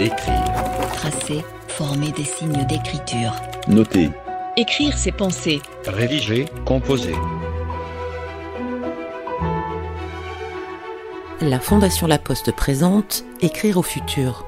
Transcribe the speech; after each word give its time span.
Écrire. 0.00 0.44
Tracer, 0.94 1.44
former 1.68 2.10
des 2.12 2.24
signes 2.24 2.64
d'écriture. 2.66 3.32
Noter. 3.68 4.10
Écrire 4.56 4.96
ses 4.96 5.12
pensées. 5.12 5.60
Rédiger, 5.86 6.46
composer. 6.64 7.14
La 11.42 11.60
Fondation 11.60 12.06
La 12.06 12.18
Poste 12.18 12.52
présente 12.52 13.24
Écrire 13.40 13.78
au 13.78 13.82
futur, 13.82 14.44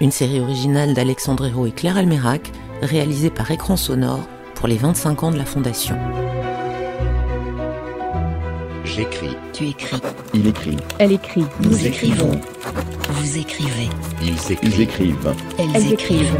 une 0.00 0.10
série 0.10 0.40
originale 0.40 0.94
d'Alexandre 0.94 1.46
Hérault 1.46 1.66
et 1.66 1.72
Claire 1.72 1.96
Almerac, 1.96 2.50
réalisée 2.80 3.30
par 3.30 3.50
Écran 3.50 3.76
Sonore 3.76 4.26
pour 4.54 4.66
les 4.66 4.76
25 4.76 5.22
ans 5.22 5.30
de 5.30 5.38
la 5.38 5.44
Fondation. 5.44 5.96
J'écris. 8.94 9.34
Tu 9.54 9.68
écris. 9.68 10.02
Il 10.34 10.46
écrit. 10.46 10.76
Elle 10.98 11.12
écrit. 11.12 11.46
Nous 11.62 11.86
écrivons. 11.86 12.38
Vous 13.08 13.38
écrivez. 13.38 13.88
Ils 14.22 14.52
écrivent. 14.52 14.74
Ils 14.74 14.80
écrivent. 14.82 15.34
Elles, 15.58 15.92
écrivent. 15.94 16.36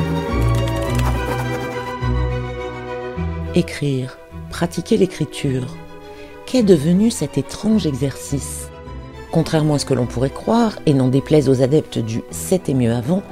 Écrire, 3.55 4.19
pratiquer 4.51 4.99
l'écriture. 4.99 5.65
Qu'est 6.45 6.63
devenu 6.63 7.11
cet 7.11 7.39
étrange 7.39 7.87
exercice? 7.87 8.69
Contrairement 9.31 9.77
à 9.77 9.79
ce 9.79 9.87
que 9.87 9.95
l'on 9.95 10.05
pourrait 10.05 10.29
croire, 10.29 10.79
et 10.85 10.93
n'en 10.93 11.09
déplaise 11.09 11.49
aux 11.49 11.63
adeptes 11.63 12.01
du 12.01 12.21
c'était 12.31 12.75
mieux 12.75 12.93
avant, 12.93 13.23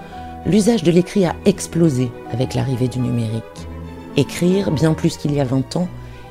l'usage 0.46 0.82
de 0.82 0.90
l'écrit 0.90 1.26
a 1.26 1.36
explosé 1.44 2.10
avec 2.32 2.54
l'arrivée 2.54 2.88
du 2.88 3.00
numérique. 3.00 3.42
Écrire, 4.16 4.70
bien 4.70 4.94
plus 4.94 5.18
qu'il 5.18 5.34
y 5.34 5.40
a 5.40 5.44
20 5.44 5.76
ans, 5.76 5.88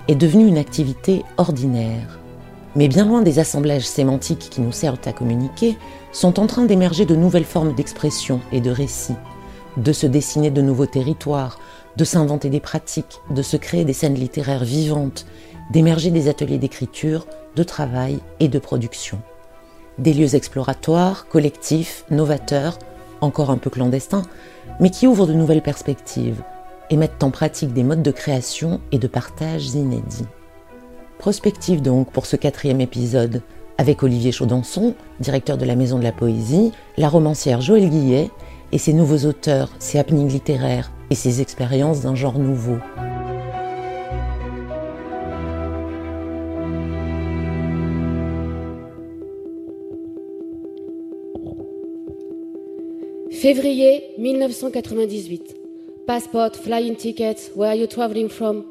est 0.07 0.15
devenu 0.15 0.47
une 0.47 0.57
activité 0.57 1.23
ordinaire. 1.37 2.18
Mais 2.75 2.87
bien 2.87 3.05
loin 3.05 3.21
des 3.21 3.39
assemblages 3.39 3.87
sémantiques 3.87 4.49
qui 4.49 4.61
nous 4.61 4.71
servent 4.71 4.99
à 5.05 5.13
communiquer, 5.13 5.77
sont 6.11 6.39
en 6.39 6.47
train 6.47 6.65
d'émerger 6.65 7.05
de 7.05 7.15
nouvelles 7.15 7.45
formes 7.45 7.73
d'expression 7.73 8.41
et 8.51 8.61
de 8.61 8.71
récit, 8.71 9.15
de 9.77 9.91
se 9.91 10.05
dessiner 10.05 10.51
de 10.51 10.61
nouveaux 10.61 10.85
territoires, 10.85 11.59
de 11.97 12.03
s'inventer 12.03 12.49
des 12.49 12.59
pratiques, 12.59 13.21
de 13.29 13.41
se 13.41 13.57
créer 13.57 13.85
des 13.85 13.93
scènes 13.93 14.15
littéraires 14.15 14.63
vivantes, 14.63 15.25
d'émerger 15.71 16.11
des 16.11 16.27
ateliers 16.27 16.57
d'écriture, 16.57 17.25
de 17.55 17.63
travail 17.63 18.19
et 18.39 18.47
de 18.47 18.59
production. 18.59 19.19
Des 19.97 20.13
lieux 20.13 20.35
exploratoires, 20.35 21.27
collectifs, 21.27 22.05
novateurs, 22.09 22.79
encore 23.21 23.49
un 23.49 23.57
peu 23.57 23.69
clandestins, 23.69 24.23
mais 24.79 24.91
qui 24.91 25.07
ouvrent 25.07 25.27
de 25.27 25.33
nouvelles 25.33 25.61
perspectives 25.61 26.41
et 26.89 26.97
mettent 26.97 27.23
en 27.23 27.31
pratique 27.31 27.73
des 27.73 27.83
modes 27.83 28.01
de 28.01 28.11
création 28.11 28.79
et 28.91 28.97
de 28.97 29.07
partage 29.07 29.73
inédits. 29.73 30.25
Prospective 31.19 31.81
donc 31.81 32.13
pour 32.13 32.25
ce 32.25 32.37
quatrième 32.37 32.79
épisode, 32.79 33.41
avec 33.77 34.03
Olivier 34.03 34.31
Chaudançon, 34.31 34.95
directeur 35.19 35.57
de 35.57 35.65
la 35.65 35.75
Maison 35.75 35.99
de 35.99 36.03
la 36.03 36.13
Poésie, 36.13 36.71
la 36.95 37.09
romancière 37.09 37.59
Joëlle 37.59 37.89
Guillet 37.89 38.29
et 38.71 38.77
ses 38.77 38.93
nouveaux 38.93 39.27
auteurs, 39.27 39.69
ses 39.79 39.99
happenings 39.99 40.31
littéraires 40.31 40.93
et 41.09 41.15
ses 41.15 41.41
expériences 41.41 41.99
d'un 41.99 42.15
genre 42.15 42.39
nouveau. 42.39 42.77
Février 53.29 54.03
1998. 54.19 55.57
Passport, 56.07 56.55
flying 56.55 56.95
tickets, 56.95 57.51
where 57.57 57.71
are 57.71 57.75
you 57.75 57.87
traveling 57.87 58.29
from? 58.29 58.63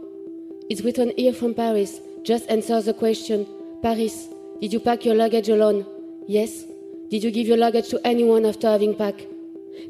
It's 0.70 0.83
written 0.83 1.12
here 1.18 1.34
from 1.34 1.52
Paris. 1.55 2.00
Just 2.24 2.50
answer 2.50 2.83
the 2.83 2.92
question. 2.92 3.47
Paris, 3.83 4.28
did 4.61 4.72
you 4.72 4.80
pack 4.80 5.05
your 5.05 5.14
luggage 5.14 5.48
alone? 5.48 5.84
Yes. 6.27 6.66
Did 7.11 7.24
you 7.24 7.30
give 7.30 7.46
your 7.46 7.56
luggage 7.56 7.89
to 7.89 7.98
anyone 8.05 8.45
after 8.45 8.68
having 8.68 8.95
packed? 8.95 9.27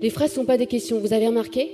Les 0.01 0.11
phrases 0.11 0.33
sont 0.33 0.45
pas 0.45 0.57
des 0.57 0.67
questions, 0.67 0.99
vous 1.01 1.13
avez 1.13 1.27
remarqué? 1.27 1.71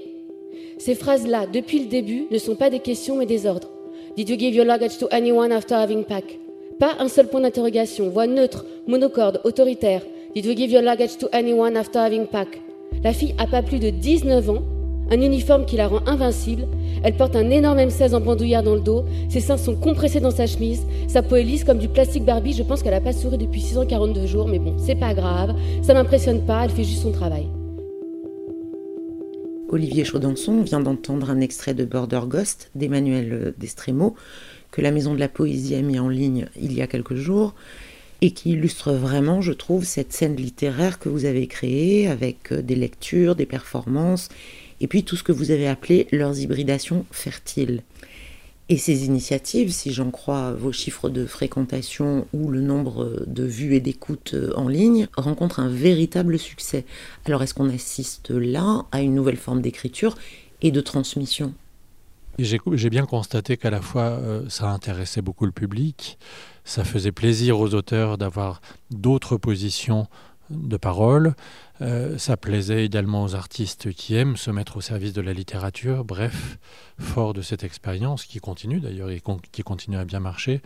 Ces 0.79 0.95
phrases-là, 0.95 1.47
depuis 1.53 1.81
le 1.81 1.87
début, 1.87 2.27
ne 2.31 2.39
sont 2.39 2.55
pas 2.55 2.71
des 2.71 2.79
questions 2.79 3.17
mais 3.17 3.27
des 3.27 3.47
ordres. 3.47 3.71
Did 4.17 4.29
you 4.29 4.39
give 4.39 4.55
your 4.55 4.65
luggage 4.65 4.99
to 4.99 5.09
anyone 5.11 5.53
after 5.53 5.75
having 5.75 6.05
packed? 6.05 6.39
Pas 6.79 6.97
un 6.99 7.09
seul 7.09 7.29
point 7.29 7.41
d'interrogation, 7.41 8.09
voix 8.09 8.27
neutre, 8.27 8.65
monocorde, 8.87 9.41
autoritaire. 9.45 10.03
Did 10.35 10.47
you 10.47 10.55
give 10.57 10.71
your 10.71 10.83
luggage 10.83 11.17
to 11.19 11.29
anyone 11.33 11.77
after 11.77 11.99
having 11.99 12.27
packed? 12.27 12.61
La 13.03 13.13
fille 13.13 13.35
a 13.39 13.47
pas 13.47 13.63
plus 13.63 13.79
de 13.79 13.91
19 13.91 14.51
ans, 14.51 14.63
un 15.11 15.21
uniforme 15.21 15.67
qui 15.67 15.77
la 15.77 15.89
rend 15.89 16.07
invincible. 16.07 16.67
Elle 17.03 17.17
porte 17.17 17.37
un 17.37 17.51
énorme 17.51 17.79
M16 17.79 18.15
en 18.15 18.21
bandoulière 18.21 18.63
dans 18.63 18.75
le 18.75 18.81
dos. 18.81 19.05
Ses 19.29 19.41
seins 19.41 19.57
sont 19.57 19.77
compressés 19.77 20.21
dans 20.21 20.31
sa 20.31 20.47
chemise. 20.47 20.87
Sa 21.09 21.23
peau 21.23 21.37
est 21.37 21.43
lisse 21.43 21.65
comme 21.65 21.79
du 21.79 21.89
plastique 21.89 22.25
Barbie. 22.25 22.53
Je 22.53 22.63
pense 22.63 22.83
qu'elle 22.83 22.95
a 22.95 23.01
pas 23.01 23.13
souri 23.13 23.39
depuis 23.39 23.61
642 23.61 24.27
jours, 24.27 24.49
mais 24.49 24.59
bon, 24.59 24.77
c'est 24.79 24.95
pas 24.99 25.15
grave. 25.15 25.55
Ça 25.83 25.95
m'impressionne 25.95 26.45
pas. 26.47 26.65
Elle 26.65 26.71
fait 26.71 26.85
juste 26.85 27.03
son 27.03 27.13
travail. 27.13 27.47
Olivier 29.69 30.05
Chaudançon 30.05 30.63
vient 30.63 30.81
d'entendre 30.81 31.31
un 31.31 31.41
extrait 31.41 31.75
de 31.75 31.85
Border 31.85 32.21
Ghost 32.29 32.71
d'Emmanuel 32.75 33.55
Destremo, 33.59 34.15
que 34.71 34.81
la 34.81 34.93
Maison 34.93 35.15
de 35.15 35.19
la 35.19 35.29
Poésie 35.29 35.75
a 35.75 35.83
mis 35.83 35.99
en 35.99 36.09
ligne 36.09 36.47
il 36.61 36.73
y 36.73 36.83
a 36.83 36.87
quelques 36.87 37.17
jours, 37.17 37.55
et 38.21 38.31
qui 38.31 38.53
illustre 38.53 38.93
vraiment, 38.93 39.41
je 39.41 39.53
trouve, 39.53 39.85
cette 39.85 40.13
scène 40.13 40.37
littéraire 40.37 40.99
que 40.99 41.09
vous 41.09 41.25
avez 41.25 41.47
créée 41.47 42.09
avec 42.09 42.53
euh, 42.53 42.63
des 42.63 42.75
lectures, 42.75 43.35
des 43.35 43.47
performances, 43.47 44.29
et 44.81 44.87
puis 44.87 45.05
tout 45.05 45.17
ce 45.17 45.23
que 45.23 45.33
vous 45.33 45.51
avez 45.51 45.69
appelé 45.69 46.07
leurs 46.13 46.39
hybridations 46.41 47.07
fertiles. 47.11 47.83
Et 48.71 48.79
ces 48.79 49.05
initiatives, 49.05 49.73
si 49.73 49.93
j'en 49.93 50.11
crois 50.11 50.53
vos 50.53 50.73
chiffres 50.73 51.11
de 51.11 51.27
fréquentation 51.27 52.27
ou 52.33 52.51
le 52.51 52.63
nombre 52.63 53.23
de 53.27 53.45
vues 53.45 53.75
et 53.75 53.81
d'écoutes 53.81 54.35
en 54.57 54.69
ligne, 54.69 55.07
rencontrent 55.17 55.61
un 55.61 55.69
véritable 55.69 56.39
succès. 56.39 56.87
Alors 57.27 57.43
est-ce 57.43 57.53
qu'on 57.53 57.69
assiste 57.69 58.31
là 58.31 58.87
à 58.91 59.03
une 59.03 59.15
nouvelle 59.15 59.37
forme 59.37 59.61
d'écriture 59.61 60.17
et 60.63 60.71
de 60.71 60.81
transmission? 60.81 61.53
J'ai 62.39 62.59
j'ai 62.73 62.91
bien 62.91 63.07
constaté 63.07 63.57
qu'à 63.57 63.71
la 63.71 63.81
fois 63.81 64.03
euh, 64.03 64.43
ça 64.49 64.69
intéressait 64.69 65.23
beaucoup 65.23 65.47
le 65.47 65.53
public, 65.53 66.19
ça 66.65 66.83
faisait 66.83 67.13
plaisir 67.13 67.61
aux 67.61 67.75
auteurs 67.75 68.19
d'avoir 68.19 68.61
d'autres 68.91 69.37
positions 69.37 70.09
de 70.51 70.77
parole, 70.77 71.35
euh, 71.81 72.19
ça 72.19 72.37
plaisait 72.37 72.85
également 72.85 73.25
aux 73.25 73.35
artistes 73.35 73.93
qui 73.93 74.15
aiment 74.15 74.37
se 74.37 74.51
mettre 74.51 74.77
au 74.77 74.81
service 74.81 75.13
de 75.13 75.21
la 75.21 75.33
littérature. 75.33 76.05
Bref, 76.05 76.59
fort 76.99 77.35
de 77.35 77.43
cette 77.43 77.65
expérience 77.65 78.25
qui 78.25 78.39
continue 78.39 78.81
d'ailleurs 78.81 79.11
et 79.11 79.23
qui 79.53 79.63
continue 79.63 79.97
à 79.97 80.05
bien 80.05 80.21
marcher, 80.21 80.61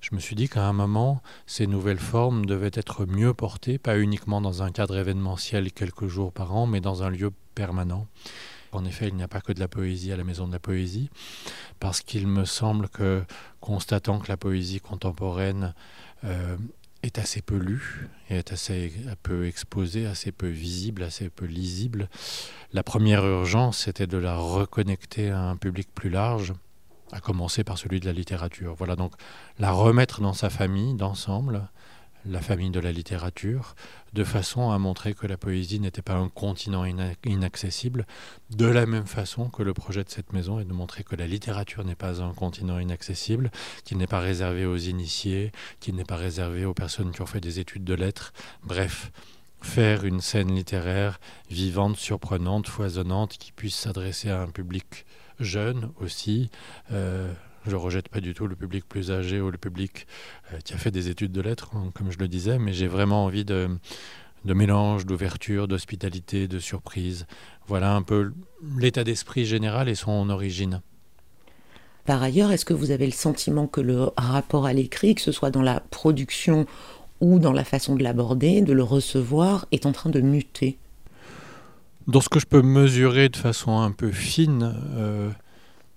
je 0.00 0.14
me 0.14 0.20
suis 0.20 0.36
dit 0.36 0.48
qu'à 0.48 0.66
un 0.66 0.72
moment, 0.72 1.22
ces 1.46 1.66
nouvelles 1.66 1.98
formes 1.98 2.46
devaient 2.46 2.70
être 2.74 3.06
mieux 3.06 3.34
portées, 3.34 3.78
pas 3.78 3.98
uniquement 3.98 4.40
dans 4.40 4.62
un 4.62 4.70
cadre 4.70 4.96
événementiel 4.96 5.72
quelques 5.72 6.06
jours 6.06 6.32
par 6.32 6.54
an, 6.54 6.66
mais 6.66 6.80
dans 6.80 7.02
un 7.02 7.10
lieu 7.10 7.30
permanent. 7.54 8.06
En 8.72 8.86
effet, 8.86 9.08
il 9.08 9.14
n'y 9.14 9.22
a 9.22 9.28
pas 9.28 9.42
que 9.42 9.52
de 9.52 9.60
la 9.60 9.68
poésie 9.68 10.12
à 10.12 10.16
la 10.16 10.24
Maison 10.24 10.46
de 10.46 10.52
la 10.52 10.58
Poésie, 10.58 11.10
parce 11.78 12.00
qu'il 12.00 12.26
me 12.26 12.46
semble 12.46 12.88
que, 12.88 13.22
constatant 13.60 14.18
que 14.18 14.28
la 14.28 14.38
poésie 14.38 14.80
contemporaine 14.80 15.74
euh, 16.24 16.56
est 17.02 17.18
assez 17.18 17.42
peu 17.42 17.60
et 18.30 18.36
est 18.36 18.52
assez 18.52 18.92
peu 19.22 19.46
exposée, 19.46 20.06
assez 20.06 20.32
peu 20.32 20.48
visible, 20.48 21.02
assez 21.02 21.28
peu 21.28 21.46
lisible, 21.46 22.08
la 22.72 22.82
première 22.82 23.24
urgence, 23.26 23.78
c'était 23.78 24.06
de 24.06 24.18
la 24.18 24.36
reconnecter 24.36 25.30
à 25.30 25.40
un 25.40 25.56
public 25.56 25.88
plus 25.94 26.10
large, 26.10 26.54
à 27.12 27.20
commencer 27.20 27.64
par 27.64 27.76
celui 27.76 28.00
de 28.00 28.06
la 28.06 28.12
littérature. 28.12 28.74
Voilà 28.74 28.96
donc 28.96 29.12
la 29.58 29.72
remettre 29.72 30.20
dans 30.20 30.32
sa 30.32 30.48
famille 30.48 30.94
d'ensemble, 30.94 31.68
la 32.24 32.40
famille 32.40 32.70
de 32.70 32.80
la 32.80 32.92
littérature, 32.92 33.74
de 34.12 34.24
façon 34.24 34.70
à 34.70 34.78
montrer 34.78 35.14
que 35.14 35.26
la 35.26 35.36
poésie 35.36 35.80
n'était 35.80 36.02
pas 36.02 36.14
un 36.14 36.28
continent 36.28 36.84
ina- 36.84 37.14
inaccessible, 37.24 38.06
de 38.50 38.66
la 38.66 38.86
même 38.86 39.06
façon 39.06 39.48
que 39.48 39.62
le 39.62 39.74
projet 39.74 40.04
de 40.04 40.10
cette 40.10 40.32
maison 40.32 40.60
est 40.60 40.64
de 40.64 40.72
montrer 40.72 41.02
que 41.04 41.16
la 41.16 41.26
littérature 41.26 41.84
n'est 41.84 41.94
pas 41.94 42.22
un 42.22 42.32
continent 42.32 42.78
inaccessible, 42.78 43.50
qu'il 43.84 43.98
n'est 43.98 44.06
pas 44.06 44.20
réservé 44.20 44.66
aux 44.66 44.76
initiés, 44.76 45.52
qu'il 45.80 45.96
n'est 45.96 46.04
pas 46.04 46.16
réservé 46.16 46.64
aux 46.64 46.74
personnes 46.74 47.10
qui 47.10 47.22
ont 47.22 47.26
fait 47.26 47.40
des 47.40 47.58
études 47.58 47.84
de 47.84 47.94
lettres. 47.94 48.32
Bref, 48.62 49.10
faire 49.60 50.04
une 50.04 50.20
scène 50.20 50.54
littéraire 50.54 51.20
vivante, 51.50 51.96
surprenante, 51.96 52.68
foisonnante, 52.68 53.38
qui 53.38 53.52
puisse 53.52 53.76
s'adresser 53.76 54.30
à 54.30 54.42
un 54.42 54.48
public 54.48 55.06
jeune 55.40 55.92
aussi. 56.00 56.50
Euh, 56.92 57.32
je 57.66 57.76
rejette 57.76 58.08
pas 58.08 58.20
du 58.20 58.34
tout 58.34 58.46
le 58.46 58.56
public 58.56 58.88
plus 58.88 59.10
âgé 59.10 59.40
ou 59.40 59.50
le 59.50 59.58
public 59.58 60.06
euh, 60.52 60.58
qui 60.64 60.74
a 60.74 60.76
fait 60.76 60.90
des 60.90 61.08
études 61.08 61.32
de 61.32 61.40
lettres, 61.40 61.70
hein, 61.74 61.90
comme 61.94 62.10
je 62.10 62.18
le 62.18 62.28
disais, 62.28 62.58
mais 62.58 62.72
j'ai 62.72 62.88
vraiment 62.88 63.24
envie 63.24 63.44
de, 63.44 63.68
de 64.44 64.54
mélange, 64.54 65.06
d'ouverture, 65.06 65.68
d'hospitalité, 65.68 66.48
de 66.48 66.58
surprise. 66.58 67.26
Voilà 67.66 67.94
un 67.94 68.02
peu 68.02 68.32
l'état 68.76 69.04
d'esprit 69.04 69.44
général 69.44 69.88
et 69.88 69.94
son 69.94 70.28
origine. 70.30 70.80
Par 72.04 72.20
ailleurs, 72.22 72.50
est-ce 72.50 72.64
que 72.64 72.74
vous 72.74 72.90
avez 72.90 73.06
le 73.06 73.12
sentiment 73.12 73.68
que 73.68 73.80
le 73.80 74.10
rapport 74.16 74.66
à 74.66 74.72
l'écrit, 74.72 75.14
que 75.14 75.20
ce 75.20 75.30
soit 75.30 75.52
dans 75.52 75.62
la 75.62 75.78
production 75.78 76.66
ou 77.20 77.38
dans 77.38 77.52
la 77.52 77.64
façon 77.64 77.94
de 77.94 78.02
l'aborder, 78.02 78.60
de 78.60 78.72
le 78.72 78.82
recevoir, 78.82 79.66
est 79.70 79.86
en 79.86 79.92
train 79.92 80.10
de 80.10 80.20
muter? 80.20 80.78
Dans 82.08 82.20
ce 82.20 82.28
que 82.28 82.40
je 82.40 82.46
peux 82.46 82.62
mesurer 82.62 83.28
de 83.28 83.36
façon 83.36 83.78
un 83.78 83.92
peu 83.92 84.10
fine, 84.10 84.74
euh, 84.96 85.30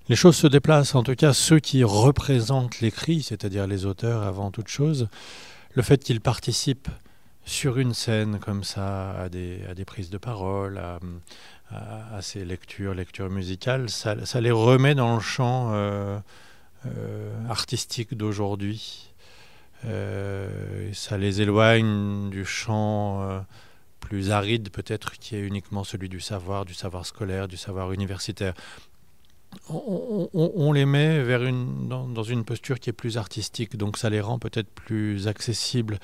les 0.08 0.16
choses 0.16 0.36
se 0.36 0.48
déplacent, 0.48 0.96
en 0.96 1.04
tout 1.04 1.16
cas 1.16 1.34
ceux 1.34 1.60
qui 1.60 1.84
représentent 1.84 2.80
l'écrit, 2.80 3.24
c'est-à-dire 3.24 3.68
les 3.68 3.86
auteurs 3.86 4.24
avant 4.24 4.52
toute 4.52 4.68
chose, 4.68 5.08
le 5.74 5.82
fait 5.82 6.04
qu'ils 6.04 6.22
participent 6.22 6.90
sur 7.46 7.78
une 7.78 7.94
scène 7.94 8.40
comme 8.40 8.64
ça 8.64 9.12
à 9.12 9.30
des, 9.30 9.86
prises 9.86 10.10
de 10.10 10.18
parole, 10.18 10.80
à, 11.70 12.22
ces 12.22 12.46
lectures, 12.46 12.94
lectures 12.94 13.30
musicales, 13.30 13.90
ça, 13.90 14.16
les 14.42 14.52
remet 14.52 14.96
dans 14.96 15.16
le 15.16 15.22
champ 15.22 15.72
euh, 15.74 16.20
euh, 16.86 17.50
artistique 17.50 18.16
d'aujourd'hui. 18.16 19.12
Euh, 19.86 20.90
ça 20.94 21.18
les 21.18 21.42
éloigne 21.42 22.30
du 22.30 22.46
champ 22.46 23.44
plus 24.00 24.32
aride 24.32 24.70
peut-être 24.70 25.14
qui 25.14 25.36
est 25.36 25.42
uniquement 25.42 25.84
celui 25.84 26.10
du 26.10 26.20
savoir, 26.20 26.66
du 26.66 26.74
savoir 26.74 27.06
scolaire, 27.06 27.48
du 27.48 27.58
savoir 27.58 27.92
universitaire. 27.92 28.54
On, 29.70 30.72
les 30.74 30.86
met 30.86 31.24
vers 31.24 31.44
une, 31.44 31.88
dans, 31.88 32.24
une 32.24 32.44
posture 32.46 32.80
qui 32.80 32.90
est 32.90 32.94
plus 32.94 33.18
artistique, 33.18 33.78
donc 33.78 33.98
ça 33.98 34.10
les 34.10 34.22
rend 34.22 34.40
peut-être 34.40 34.70
plus 34.70 35.28
accessibles. 35.28 36.00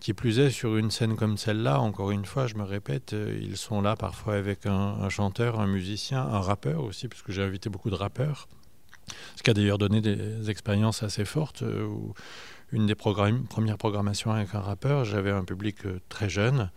Qui 0.00 0.12
plus 0.12 0.38
est, 0.38 0.50
sur 0.50 0.76
une 0.76 0.90
scène 0.90 1.16
comme 1.16 1.36
celle-là, 1.36 1.80
encore 1.80 2.10
une 2.10 2.24
fois, 2.24 2.46
je 2.46 2.56
me 2.56 2.64
répète, 2.64 3.12
euh, 3.12 3.38
ils 3.40 3.56
sont 3.56 3.80
là 3.80 3.96
parfois 3.96 4.34
avec 4.34 4.66
un, 4.66 4.72
un 4.72 5.08
chanteur, 5.08 5.60
un 5.60 5.66
musicien, 5.66 6.20
un 6.20 6.40
rappeur 6.40 6.82
aussi, 6.82 7.08
puisque 7.08 7.30
j'ai 7.30 7.42
invité 7.42 7.70
beaucoup 7.70 7.90
de 7.90 7.94
rappeurs, 7.94 8.48
ce 9.36 9.42
qui 9.42 9.50
a 9.50 9.54
d'ailleurs 9.54 9.78
donné 9.78 10.00
des 10.00 10.50
expériences 10.50 11.02
assez 11.02 11.24
fortes. 11.24 11.62
Euh, 11.62 11.88
une 12.72 12.86
des 12.86 12.94
premières 12.94 13.78
programmations 13.78 14.32
avec 14.32 14.54
un 14.54 14.60
rappeur, 14.60 15.04
j'avais 15.04 15.30
un 15.30 15.44
public 15.44 15.86
euh, 15.86 16.00
très 16.08 16.28
jeune, 16.28 16.70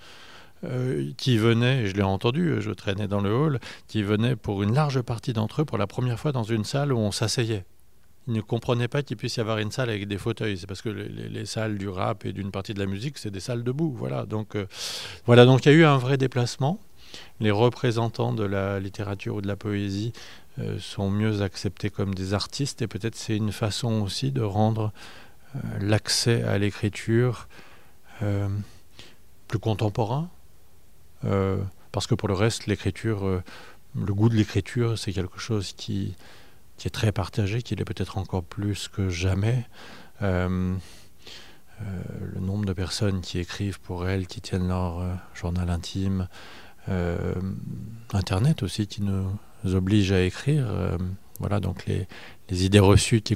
euh, 0.64 1.12
qui 1.18 1.38
venaient, 1.38 1.88
je 1.88 1.94
l'ai 1.94 2.04
entendu, 2.04 2.56
je 2.60 2.72
traînais 2.72 3.08
dans 3.08 3.22
le 3.22 3.34
hall, 3.34 3.60
qui 3.88 4.04
venaient 4.04 4.36
pour 4.36 4.64
une 4.64 4.74
large 4.74 5.02
partie 5.02 5.34
d'entre 5.34 5.62
eux 5.62 5.66
pour 5.66 5.78
la 5.78 5.88
première 5.88 6.20
fois 6.20 6.32
dans 6.32 6.44
une 6.44 6.64
salle 6.64 6.94
où 6.94 6.98
on 6.98 7.12
s'asseyait. 7.12 7.66
Ils 8.28 8.34
ne 8.34 8.42
comprenaient 8.42 8.90
pas 8.90 9.04
qu'il 9.04 9.16
puisse 9.16 9.38
y 9.38 9.40
avoir 9.40 9.58
une 9.60 9.72
salle 9.72 9.90
avec 9.90 10.08
des 10.08 10.18
fauteuils. 10.18 10.58
C'est 10.58 10.68
parce 10.68 10.82
que 10.82 10.90
les, 10.90 11.08
les, 11.08 11.30
les, 11.30 11.46
salles 11.46 11.78
du 11.78 11.88
rap 11.88 12.26
et 12.26 12.34
d'une 12.34 12.52
partie 12.52 12.74
de 12.74 12.80
la 12.80 12.86
musique, 12.86 13.18
c'est 13.18 13.32
des 13.32 13.40
salles 13.40 13.64
debout. 13.64 13.96
Voilà. 13.98 14.26
Donc, 14.26 14.56
euh, 14.56 14.66
voilà. 15.26 15.46
Donc, 15.46 15.66
il 15.66 15.72
y 15.72 15.76
a 15.76 15.76
eu 15.76 15.86
un 15.86 15.98
vrai 15.98 16.18
déplacement. 16.18 16.78
Les 17.40 17.52
représentants 17.52 18.34
de 18.34 18.44
la 18.44 18.80
littérature 18.80 19.36
ou 19.36 19.42
de 19.42 19.48
la 19.48 19.56
poésie 19.56 20.12
euh, 20.60 20.80
sont 20.80 21.12
mieux 21.12 21.42
acceptés 21.42 21.90
comme 21.92 22.16
des 22.16 22.34
artistes, 22.34 22.82
et 22.82 22.88
peut-être 22.88 23.16
c'est 23.16 23.38
une 23.38 23.52
façon 23.52 24.02
aussi 24.02 24.32
de 24.32 24.42
rendre 24.42 24.92
euh, 25.56 25.60
l'accès 25.80 26.42
à 26.44 26.58
l'écriture 26.58 27.48
euh, 28.24 28.48
plus 29.48 29.60
contemporain. 29.60 30.30
Euh, 31.26 31.58
parce 31.92 32.08
que 32.08 32.16
pour 32.16 32.28
le 32.28 32.34
reste, 32.34 32.68
l'écriture, 32.68 33.26
euh, 33.26 33.44
le 33.96 34.14
goût 34.14 34.30
de 34.30 34.36
l'écriture, 34.36 34.98
c'est 34.98 35.14
quelque 35.14 35.40
chose 35.40 35.74
qui, 35.74 36.16
est 36.86 36.90
très 36.90 37.12
partagé, 37.12 37.62
qui 37.62 37.76
l'est 37.76 37.86
peut-être 37.86 38.18
encore 38.18 38.44
plus 38.44 38.88
que 38.88 39.10
jamais. 39.10 39.66
Euh, 40.22 40.76
le 42.34 42.40
nombre 42.40 42.66
de 42.66 42.74
personnes 42.74 43.22
qui 43.22 43.38
écrivent 43.38 43.80
pour 43.80 44.08
elles, 44.08 44.26
qui 44.26 44.42
tiennent 44.42 44.68
leur 44.68 45.04
journal 45.36 45.70
intime, 45.70 46.28
Internet 48.14 48.64
aussi 48.64 48.88
qui 48.88 49.04
nous 49.04 49.30
oblige 49.76 50.12
à 50.12 50.22
écrire. 50.24 50.98
voilà, 51.40 51.60
donc 51.60 51.86
les, 51.86 52.08
idées 52.50 52.80
reçues 52.80 53.22
qui, 53.22 53.36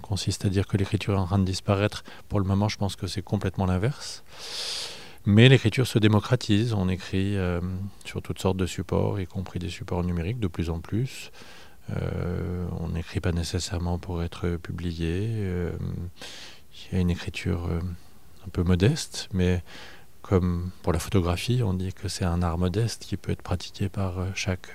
consistent 0.00 0.46
à 0.46 0.48
dire 0.48 0.66
que 0.66 0.78
l'écriture 0.78 1.12
est 1.12 1.18
en 1.18 1.26
train 1.26 1.38
de 1.38 1.44
disparaître, 1.44 2.02
pour 2.30 2.40
le 2.40 2.46
moment, 2.46 2.70
je 2.70 2.78
pense 2.78 2.96
que 2.96 3.06
c'est 3.06 3.20
complètement 3.20 3.66
l'inverse. 3.66 4.24
Mais 5.26 5.48
l'écriture 5.48 5.86
se 5.86 5.98
démocratise, 5.98 6.74
on 6.74 6.88
écrit 6.88 7.36
euh, 7.36 7.60
sur 8.04 8.20
toutes 8.20 8.38
sortes 8.40 8.58
de 8.58 8.66
supports, 8.66 9.18
y 9.20 9.26
compris 9.26 9.58
des 9.58 9.70
supports 9.70 10.04
numériques 10.04 10.38
de 10.38 10.48
plus 10.48 10.68
en 10.68 10.80
plus. 10.80 11.30
Euh, 11.90 12.66
on 12.78 12.90
n'écrit 12.90 13.20
pas 13.20 13.32
nécessairement 13.32 13.98
pour 13.98 14.22
être 14.22 14.56
publié. 14.56 15.28
Euh, 15.30 15.72
il 16.90 16.94
y 16.94 16.98
a 16.98 17.00
une 17.00 17.10
écriture 17.10 17.70
un 18.46 18.48
peu 18.50 18.62
modeste, 18.62 19.28
mais 19.32 19.62
comme 20.20 20.70
pour 20.82 20.92
la 20.92 20.98
photographie, 20.98 21.62
on 21.62 21.72
dit 21.72 21.92
que 21.94 22.08
c'est 22.08 22.24
un 22.24 22.42
art 22.42 22.58
modeste 22.58 23.04
qui 23.04 23.16
peut 23.16 23.32
être 23.32 23.42
pratiqué 23.42 23.88
par 23.88 24.16
chaque 24.34 24.74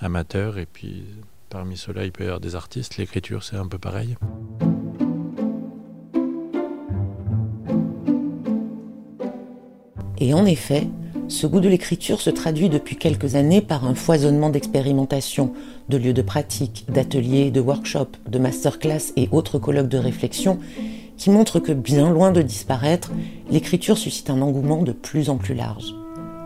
amateur, 0.00 0.58
et 0.58 0.66
puis 0.66 1.04
parmi 1.48 1.76
ceux-là, 1.76 2.04
il 2.04 2.12
peut 2.12 2.24
y 2.24 2.26
avoir 2.26 2.40
des 2.40 2.56
artistes. 2.56 2.96
L'écriture, 2.96 3.44
c'est 3.44 3.56
un 3.56 3.68
peu 3.68 3.78
pareil. 3.78 4.16
Et 10.20 10.34
en 10.34 10.44
effet, 10.44 10.88
ce 11.28 11.46
goût 11.46 11.60
de 11.60 11.68
l'écriture 11.68 12.20
se 12.20 12.30
traduit 12.30 12.68
depuis 12.68 12.96
quelques 12.96 13.36
années 13.36 13.60
par 13.60 13.84
un 13.84 13.94
foisonnement 13.94 14.50
d'expérimentation, 14.50 15.52
de 15.88 15.96
lieux 15.96 16.12
de 16.12 16.22
pratique, 16.22 16.86
d'ateliers, 16.88 17.50
de 17.50 17.60
workshops, 17.60 18.18
de 18.28 18.38
masterclass 18.38 19.12
et 19.16 19.28
autres 19.30 19.58
colloques 19.58 19.88
de 19.88 19.98
réflexion 19.98 20.58
qui 21.16 21.30
montrent 21.30 21.60
que, 21.60 21.72
bien 21.72 22.10
loin 22.10 22.30
de 22.30 22.42
disparaître, 22.42 23.12
l'écriture 23.50 23.98
suscite 23.98 24.30
un 24.30 24.40
engouement 24.40 24.82
de 24.82 24.92
plus 24.92 25.30
en 25.30 25.36
plus 25.36 25.54
large. 25.54 25.94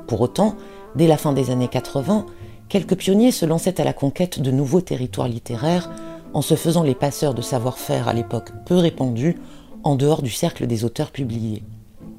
Pour 0.07 0.21
autant, 0.21 0.57
dès 0.97 1.07
la 1.07 1.17
fin 1.17 1.33
des 1.33 1.51
années 1.51 1.69
80, 1.69 2.27
quelques 2.69 2.97
pionniers 2.97 3.33
se 3.33 3.47
lançaient 3.47 3.81
à 3.81 3.85
la 3.85 3.93
conquête 3.93 4.41
de 4.41 4.51
nouveaux 4.51 4.81
territoires 4.81 5.29
littéraires 5.29 5.91
en 6.35 6.43
se 6.43 6.57
faisant 6.57 6.83
les 6.83 6.95
passeurs 6.95 7.35
de 7.35 7.43
savoir-faire 7.43 8.09
à 8.09 8.15
l'époque 8.15 8.51
peu 8.67 8.77
répandus 8.77 9.37
en 9.85 9.95
dehors 9.95 10.23
du 10.23 10.31
cercle 10.31 10.67
des 10.67 10.85
auteurs 10.85 11.11
publiés. 11.11 11.63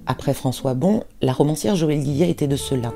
Après 0.05 0.33
François 0.33 0.73
Bon, 0.73 1.03
la 1.21 1.31
romancière 1.31 1.75
Joëlle 1.75 2.03
Guillet 2.03 2.29
était 2.29 2.47
de 2.47 2.57
cela. 2.57 2.93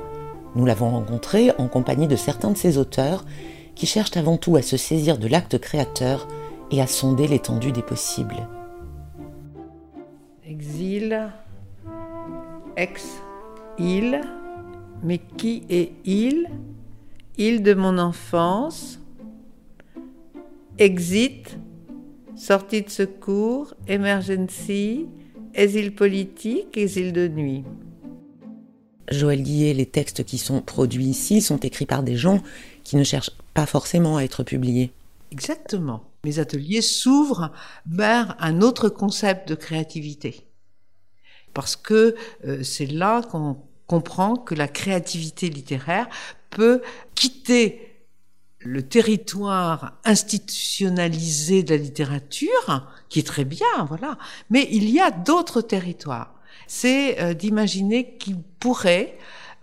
Nous 0.54 0.66
l'avons 0.66 0.90
rencontrée 0.90 1.52
en 1.58 1.66
compagnie 1.66 2.06
de 2.06 2.16
certains 2.16 2.50
de 2.50 2.56
ses 2.56 2.76
auteurs 2.76 3.24
qui 3.74 3.86
cherchent 3.86 4.16
avant 4.16 4.36
tout 4.36 4.56
à 4.56 4.62
se 4.62 4.76
saisir 4.76 5.18
de 5.18 5.26
l'acte 5.26 5.58
créateur 5.58 6.28
et 6.70 6.82
à 6.82 6.86
sonder 6.86 7.26
l'étendue 7.26 7.72
des 7.72 7.82
possibles. 7.82 8.48
Exil, 10.46 11.30
ex-il, 12.76 14.20
mais 15.02 15.18
qui 15.18 15.62
est 15.70 15.92
il? 16.04 16.48
Il 17.38 17.62
de 17.62 17.72
mon 17.72 17.98
enfance, 17.98 19.00
exit, 20.78 21.56
sortie 22.34 22.82
de 22.82 22.90
secours, 22.90 23.74
emergency, 23.86 25.06
exil 25.54 25.94
politique, 25.94 26.76
exil 26.76 27.12
de 27.12 27.28
nuit. 27.28 27.64
Joël 29.10 29.42
Guillet, 29.42 29.72
les 29.74 29.86
textes 29.86 30.24
qui 30.24 30.38
sont 30.38 30.60
produits 30.60 31.06
ici 31.06 31.40
sont 31.40 31.58
écrits 31.58 31.86
par 31.86 32.02
des 32.02 32.16
gens 32.16 32.42
qui 32.84 32.96
ne 32.96 33.04
cherchent 33.04 33.30
pas 33.54 33.66
forcément 33.66 34.16
à 34.18 34.22
être 34.22 34.42
publiés. 34.42 34.92
Exactement. 35.30 36.02
Mes 36.24 36.38
ateliers 36.38 36.82
s'ouvrent 36.82 37.52
vers 37.86 38.36
un 38.38 38.60
autre 38.60 38.88
concept 38.88 39.48
de 39.48 39.54
créativité. 39.54 40.46
Parce 41.54 41.76
que 41.76 42.14
euh, 42.46 42.62
c'est 42.62 42.86
là 42.86 43.22
qu'on 43.22 43.56
comprend 43.86 44.36
que 44.36 44.54
la 44.54 44.68
créativité 44.68 45.48
littéraire 45.48 46.08
peut 46.50 46.82
quitter 47.14 47.87
le 48.60 48.82
territoire 48.82 49.92
institutionnalisé 50.04 51.62
de 51.62 51.74
la 51.74 51.80
littérature, 51.80 52.86
qui 53.08 53.20
est 53.20 53.26
très 53.26 53.44
bien, 53.44 53.66
voilà, 53.86 54.18
mais 54.50 54.68
il 54.70 54.90
y 54.90 55.00
a 55.00 55.10
d'autres 55.10 55.60
territoires. 55.60 56.34
C'est 56.66 57.20
euh, 57.20 57.34
d'imaginer 57.34 58.16
qu'il 58.18 58.38
pourrait, 58.60 59.16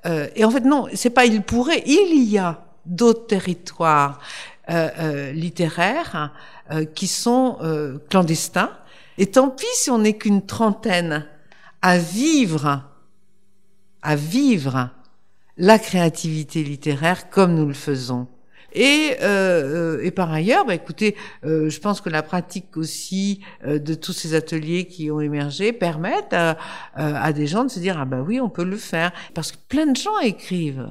euh, 0.05 0.27
et 0.35 0.45
en 0.45 0.51
fait 0.51 0.61
non, 0.61 0.87
c'est 0.93 1.09
pas 1.09 1.25
il 1.25 1.41
pourrait, 1.41 1.83
il 1.85 2.23
y 2.23 2.37
a 2.37 2.65
d'autres 2.85 3.27
territoires 3.27 4.19
euh, 4.69 4.89
euh, 4.99 5.31
littéraires 5.31 6.31
euh, 6.71 6.85
qui 6.85 7.07
sont 7.07 7.57
euh, 7.61 7.99
clandestins. 8.09 8.71
Et 9.17 9.27
tant 9.27 9.49
pis 9.49 9.65
si 9.75 9.89
on 9.91 9.99
n'est 9.99 10.17
qu'une 10.17 10.45
trentaine 10.45 11.27
à 11.81 11.97
vivre, 11.97 12.83
à 14.01 14.15
vivre 14.15 14.89
la 15.57 15.79
créativité 15.79 16.63
littéraire 16.63 17.29
comme 17.29 17.53
nous 17.53 17.67
le 17.67 17.73
faisons. 17.73 18.27
Et, 18.75 19.15
euh, 19.22 20.00
et 20.03 20.12
par 20.12 20.32
ailleurs, 20.32 20.65
bah, 20.65 20.75
écoutez, 20.75 21.15
euh, 21.46 21.70
je 21.70 21.79
pense 21.79 22.01
que 22.01 22.10
la 22.10 22.22
pratique 22.22 22.75
aussi 22.75 23.41
euh, 23.65 23.79
de 23.79 23.94
tous 23.94 24.13
ces 24.13 24.36
ateliers 24.36 24.86
qui 24.86 25.10
ont 25.10 25.22
émergé 25.22 25.72
permettent 25.72 26.34
à, 26.34 26.58
à 26.94 27.34
des 27.34 27.48
gens 27.48 27.63
de 27.63 27.70
se 27.70 27.79
dire 27.79 27.98
ah 28.00 28.05
bah 28.05 28.22
oui, 28.25 28.39
on 28.41 28.50
peut 28.50 28.65
le 28.65 28.77
faire 28.77 29.12
parce 29.34 29.51
que 29.51 29.58
plein 29.70 29.88
de 29.88 29.96
gens 29.96 30.20
écrivent. 30.20 30.88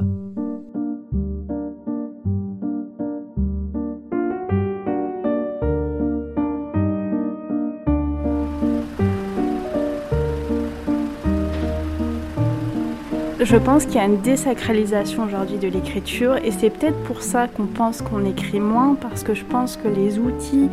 Je 13.45 13.57
pense 13.59 13.85
qu'il 13.85 13.97
y 13.97 13.99
a 13.99 14.07
une 14.07 14.23
désacralisation 14.23 15.25
aujourd'hui 15.25 15.59
de 15.59 15.69
l'écriture 15.69 16.37
et 16.37 16.51
c'est 16.51 16.71
peut-être 16.71 16.97
pour 17.03 17.21
ça 17.21 17.47
qu'on 17.47 17.67
pense 17.67 18.01
qu'on 18.01 18.25
écrit 18.25 18.59
moins 18.59 18.95
parce 18.95 19.23
que 19.23 19.35
je 19.35 19.45
pense 19.45 19.77
que 19.77 19.87
les 19.87 20.19
outils 20.19 20.71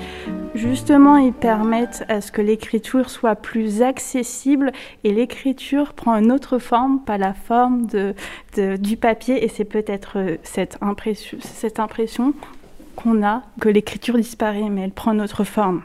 justement 0.55 1.17
ils 1.17 1.33
permettent 1.33 2.05
à 2.07 2.21
ce 2.21 2.31
que 2.31 2.41
l'écriture 2.41 3.09
soit 3.09 3.35
plus 3.35 3.81
accessible 3.81 4.71
et 5.03 5.11
l'écriture 5.11 5.91
prend 5.91 6.15
une 6.15 6.31
autre 6.31 6.59
forme, 6.59 7.01
pas 7.01 7.17
la 7.17 7.33
forme 7.33 7.87
de, 7.87 8.15
de 8.55 8.77
du 8.77 8.95
papier 8.95 9.43
et 9.43 9.49
c'est 9.49 9.65
peut-être 9.65 10.37
cette 10.43 10.77
impression, 10.79 11.39
cette 11.41 11.77
impression 11.77 12.33
qu'on 12.95 13.21
a 13.21 13.43
que 13.59 13.67
l'écriture 13.67 14.15
disparaît, 14.15 14.69
mais 14.69 14.83
elle 14.83 14.93
prend 14.93 15.11
une 15.11 15.21
autre 15.21 15.43
forme. 15.43 15.83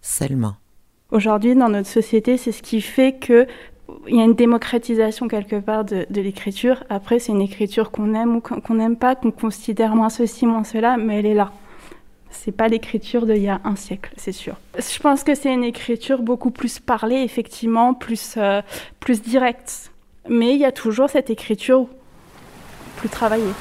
Selma. 0.00 0.56
Aujourd'hui, 1.10 1.54
dans 1.54 1.68
notre 1.68 1.88
société, 1.88 2.38
c'est 2.38 2.50
ce 2.50 2.62
qui 2.62 2.80
fait 2.80 3.12
que 3.12 3.46
il 4.08 4.16
y 4.16 4.20
a 4.20 4.24
une 4.24 4.34
démocratisation 4.34 5.28
quelque 5.28 5.56
part 5.56 5.84
de, 5.84 6.06
l'écriture. 6.10 6.84
Après, 6.88 7.18
c'est 7.18 7.32
une 7.32 7.40
écriture 7.40 7.90
qu'on 7.90 8.14
aime 8.14 8.36
ou 8.36 8.40
qu'on 8.40 8.74
n'aime 8.74 8.96
pas, 8.96 9.14
qu'on 9.14 9.30
considère 9.30 9.94
moins 9.94 10.10
ceci, 10.10 10.46
moins 10.46 10.64
cela, 10.64 10.96
mais 10.96 11.20
elle 11.20 11.26
est 11.26 11.34
là. 11.34 11.52
C'est 12.30 12.52
pas 12.52 12.68
l'écriture 12.68 13.26
d'il 13.26 13.38
y 13.38 13.48
a 13.48 13.60
un 13.64 13.76
siècle, 13.76 14.12
c'est 14.16 14.32
sûr. 14.32 14.56
Je 14.76 14.98
pense 14.98 15.22
que 15.22 15.34
c'est 15.34 15.52
une 15.52 15.64
écriture 15.64 16.22
beaucoup 16.22 16.50
plus 16.50 16.80
parlée, 16.80 17.22
effectivement, 17.22 17.94
plus, 17.94 18.34
euh, 18.36 18.60
plus 19.00 19.22
directe. 19.22 19.92
Mais 20.28 20.54
il 20.54 20.60
y 20.60 20.64
a 20.64 20.72
toujours 20.72 21.08
cette 21.08 21.30
écriture 21.30 21.86
plus 22.96 23.08
travaillée. 23.08 23.52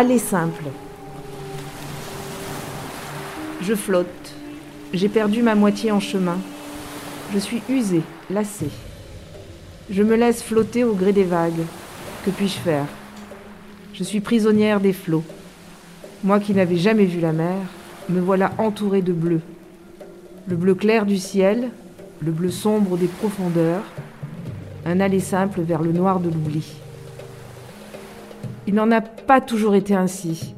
Aller 0.00 0.20
simple. 0.20 0.62
Je 3.60 3.74
flotte. 3.74 4.32
J'ai 4.94 5.08
perdu 5.08 5.42
ma 5.42 5.56
moitié 5.56 5.90
en 5.90 5.98
chemin. 5.98 6.38
Je 7.34 7.40
suis 7.40 7.62
usée, 7.68 8.02
lassée. 8.30 8.70
Je 9.90 10.04
me 10.04 10.14
laisse 10.14 10.40
flotter 10.40 10.84
au 10.84 10.94
gré 10.94 11.12
des 11.12 11.24
vagues. 11.24 11.64
Que 12.24 12.30
puis-je 12.30 12.58
faire? 12.58 12.84
Je 13.92 14.04
suis 14.04 14.20
prisonnière 14.20 14.78
des 14.78 14.92
flots. 14.92 15.24
Moi 16.22 16.38
qui 16.38 16.54
n'avais 16.54 16.76
jamais 16.76 17.04
vu 17.04 17.18
la 17.18 17.32
mer, 17.32 17.56
me 18.08 18.20
voilà 18.20 18.52
entourée 18.58 19.02
de 19.02 19.12
bleu. 19.12 19.40
Le 20.46 20.54
bleu 20.54 20.76
clair 20.76 21.06
du 21.06 21.16
ciel, 21.16 21.70
le 22.20 22.30
bleu 22.30 22.52
sombre 22.52 22.96
des 22.96 23.08
profondeurs, 23.08 23.82
un 24.86 25.00
aller 25.00 25.18
simple 25.18 25.62
vers 25.62 25.82
le 25.82 25.90
noir 25.90 26.20
de 26.20 26.28
l'oubli. 26.28 26.76
Il 28.68 28.74
n'en 28.74 28.90
a 28.90 29.00
pas 29.00 29.40
toujours 29.40 29.74
été 29.74 29.94
ainsi. 29.94 30.54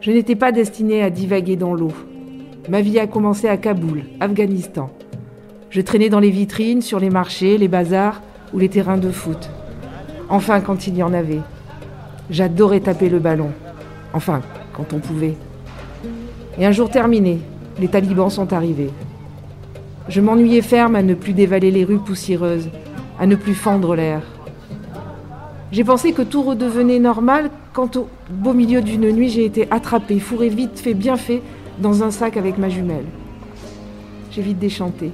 Je 0.00 0.10
n'étais 0.10 0.34
pas 0.34 0.50
destinée 0.50 1.02
à 1.02 1.10
divaguer 1.10 1.56
dans 1.56 1.74
l'eau. 1.74 1.92
Ma 2.70 2.80
vie 2.80 2.98
a 2.98 3.06
commencé 3.06 3.48
à 3.48 3.58
Kaboul, 3.58 4.04
Afghanistan. 4.18 4.88
Je 5.68 5.82
traînais 5.82 6.08
dans 6.08 6.20
les 6.20 6.30
vitrines, 6.30 6.80
sur 6.80 6.98
les 6.98 7.10
marchés, 7.10 7.58
les 7.58 7.68
bazars 7.68 8.22
ou 8.54 8.58
les 8.58 8.70
terrains 8.70 8.96
de 8.96 9.10
foot. 9.10 9.50
Enfin, 10.30 10.62
quand 10.62 10.86
il 10.86 10.96
y 10.96 11.02
en 11.02 11.12
avait. 11.12 11.42
J'adorais 12.30 12.80
taper 12.80 13.10
le 13.10 13.18
ballon. 13.18 13.50
Enfin, 14.14 14.40
quand 14.72 14.94
on 14.94 14.98
pouvait. 14.98 15.34
Et 16.56 16.64
un 16.64 16.72
jour 16.72 16.88
terminé, 16.88 17.40
les 17.78 17.88
talibans 17.88 18.30
sont 18.30 18.54
arrivés. 18.54 18.90
Je 20.08 20.22
m'ennuyais 20.22 20.62
ferme 20.62 20.96
à 20.96 21.02
ne 21.02 21.12
plus 21.12 21.34
dévaler 21.34 21.70
les 21.70 21.84
rues 21.84 21.98
poussiéreuses, 21.98 22.70
à 23.20 23.26
ne 23.26 23.36
plus 23.36 23.54
fendre 23.54 23.94
l'air. 23.94 24.22
J'ai 25.72 25.84
pensé 25.84 26.12
que 26.12 26.22
tout 26.22 26.42
redevenait 26.42 26.98
normal 26.98 27.50
quand 27.72 27.96
au 27.96 28.06
beau 28.30 28.52
milieu 28.52 28.82
d'une 28.82 29.10
nuit 29.10 29.28
j'ai 29.28 29.44
été 29.44 29.66
attrapée, 29.70 30.20
fourrée 30.20 30.48
vite 30.48 30.78
fait, 30.78 30.94
bien 30.94 31.16
fait, 31.16 31.42
dans 31.78 32.02
un 32.02 32.10
sac 32.10 32.36
avec 32.36 32.58
ma 32.58 32.68
jumelle. 32.68 33.06
J'ai 34.30 34.42
vite 34.42 34.58
déchanté. 34.58 35.10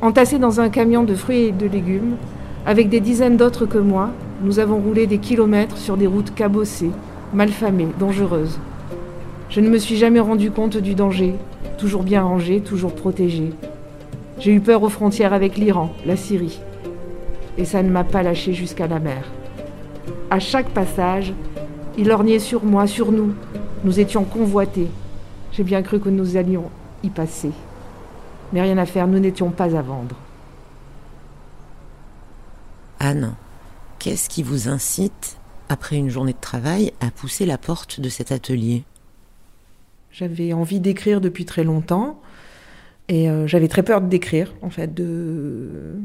Entassés 0.00 0.38
dans 0.38 0.60
un 0.60 0.68
camion 0.68 1.04
de 1.04 1.14
fruits 1.14 1.46
et 1.46 1.52
de 1.52 1.66
légumes, 1.66 2.16
avec 2.64 2.88
des 2.88 3.00
dizaines 3.00 3.36
d'autres 3.36 3.66
que 3.66 3.78
moi, 3.78 4.10
nous 4.42 4.58
avons 4.58 4.78
roulé 4.78 5.06
des 5.06 5.18
kilomètres 5.18 5.76
sur 5.76 5.96
des 5.96 6.06
routes 6.06 6.34
cabossées, 6.34 6.90
malfamées, 7.34 7.88
dangereuses. 7.98 8.58
Je 9.50 9.60
ne 9.60 9.68
me 9.68 9.78
suis 9.78 9.96
jamais 9.96 10.20
rendu 10.20 10.50
compte 10.50 10.76
du 10.76 10.94
danger, 10.94 11.34
toujours 11.76 12.02
bien 12.02 12.22
rangé, 12.22 12.60
toujours 12.60 12.94
protégé. 12.94 13.50
J'ai 14.38 14.52
eu 14.52 14.60
peur 14.60 14.82
aux 14.82 14.88
frontières 14.88 15.32
avec 15.32 15.56
l'Iran, 15.56 15.92
la 16.06 16.16
Syrie. 16.16 16.60
Et 17.58 17.64
ça 17.64 17.82
ne 17.82 17.90
m'a 17.90 18.04
pas 18.04 18.22
lâché 18.22 18.54
jusqu'à 18.54 18.86
la 18.86 18.98
mer. 18.98 19.24
À 20.30 20.38
chaque 20.38 20.70
passage, 20.70 21.32
il 21.98 22.08
lorgnait 22.08 22.38
sur 22.38 22.64
moi, 22.64 22.86
sur 22.86 23.12
nous. 23.12 23.34
Nous 23.84 24.00
étions 24.00 24.24
convoités. 24.24 24.88
J'ai 25.52 25.64
bien 25.64 25.82
cru 25.82 26.00
que 26.00 26.08
nous 26.08 26.36
allions 26.36 26.70
y 27.02 27.10
passer. 27.10 27.50
Mais 28.52 28.62
rien 28.62 28.78
à 28.78 28.86
faire, 28.86 29.06
nous 29.06 29.18
n'étions 29.18 29.50
pas 29.50 29.76
à 29.76 29.82
vendre. 29.82 30.16
Anne, 32.98 33.34
qu'est-ce 33.98 34.28
qui 34.28 34.42
vous 34.42 34.68
incite, 34.68 35.36
après 35.68 35.96
une 35.96 36.08
journée 36.08 36.32
de 36.32 36.40
travail, 36.40 36.92
à 37.00 37.10
pousser 37.10 37.44
la 37.44 37.58
porte 37.58 38.00
de 38.00 38.08
cet 38.08 38.32
atelier? 38.32 38.84
J'avais 40.10 40.52
envie 40.52 40.80
d'écrire 40.80 41.20
depuis 41.20 41.44
très 41.44 41.64
longtemps. 41.64 42.20
Et 43.08 43.28
euh, 43.28 43.46
j'avais 43.46 43.68
très 43.68 43.82
peur 43.82 44.00
d'écrire, 44.00 44.54
en 44.62 44.70
fait, 44.70 44.94
de... 44.94 45.96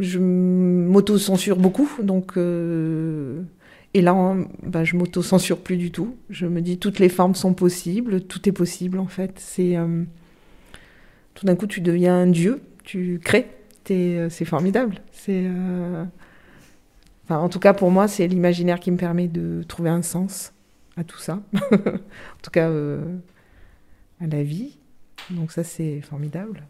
Je 0.00 0.18
m'auto-censure 0.18 1.56
beaucoup, 1.56 1.88
donc... 2.02 2.36
Euh... 2.36 3.42
Et 3.94 4.00
là, 4.00 4.36
bah, 4.62 4.84
je 4.84 4.96
m'auto-censure 4.96 5.58
plus 5.58 5.76
du 5.76 5.90
tout. 5.90 6.16
Je 6.30 6.46
me 6.46 6.62
dis 6.62 6.78
toutes 6.78 6.98
les 6.98 7.10
formes 7.10 7.34
sont 7.34 7.52
possibles, 7.52 8.22
tout 8.22 8.48
est 8.48 8.52
possible 8.52 8.98
en 8.98 9.06
fait. 9.06 9.32
C'est 9.36 9.76
euh, 9.76 10.04
tout 11.34 11.44
d'un 11.44 11.56
coup 11.56 11.66
tu 11.66 11.82
deviens 11.82 12.16
un 12.16 12.26
dieu, 12.26 12.62
tu 12.84 13.20
crées. 13.22 13.48
Euh, 13.90 14.30
c'est 14.30 14.44
formidable. 14.46 15.02
C'est 15.12 15.46
enfin, 17.24 17.38
en 17.38 17.48
tout 17.50 17.58
cas 17.58 17.74
pour 17.74 17.90
moi 17.90 18.08
c'est 18.08 18.26
l'imaginaire 18.26 18.80
qui 18.80 18.90
me 18.90 18.96
permet 18.96 19.28
de 19.28 19.62
trouver 19.68 19.90
un 19.90 20.02
sens 20.02 20.54
à 20.96 21.04
tout 21.04 21.18
ça. 21.18 21.42
en 21.72 22.40
tout 22.42 22.50
cas 22.50 22.70
à 22.70 24.26
la 24.26 24.42
vie. 24.42 24.78
Donc 25.30 25.52
ça 25.52 25.64
c'est 25.64 26.00
formidable. 26.00 26.62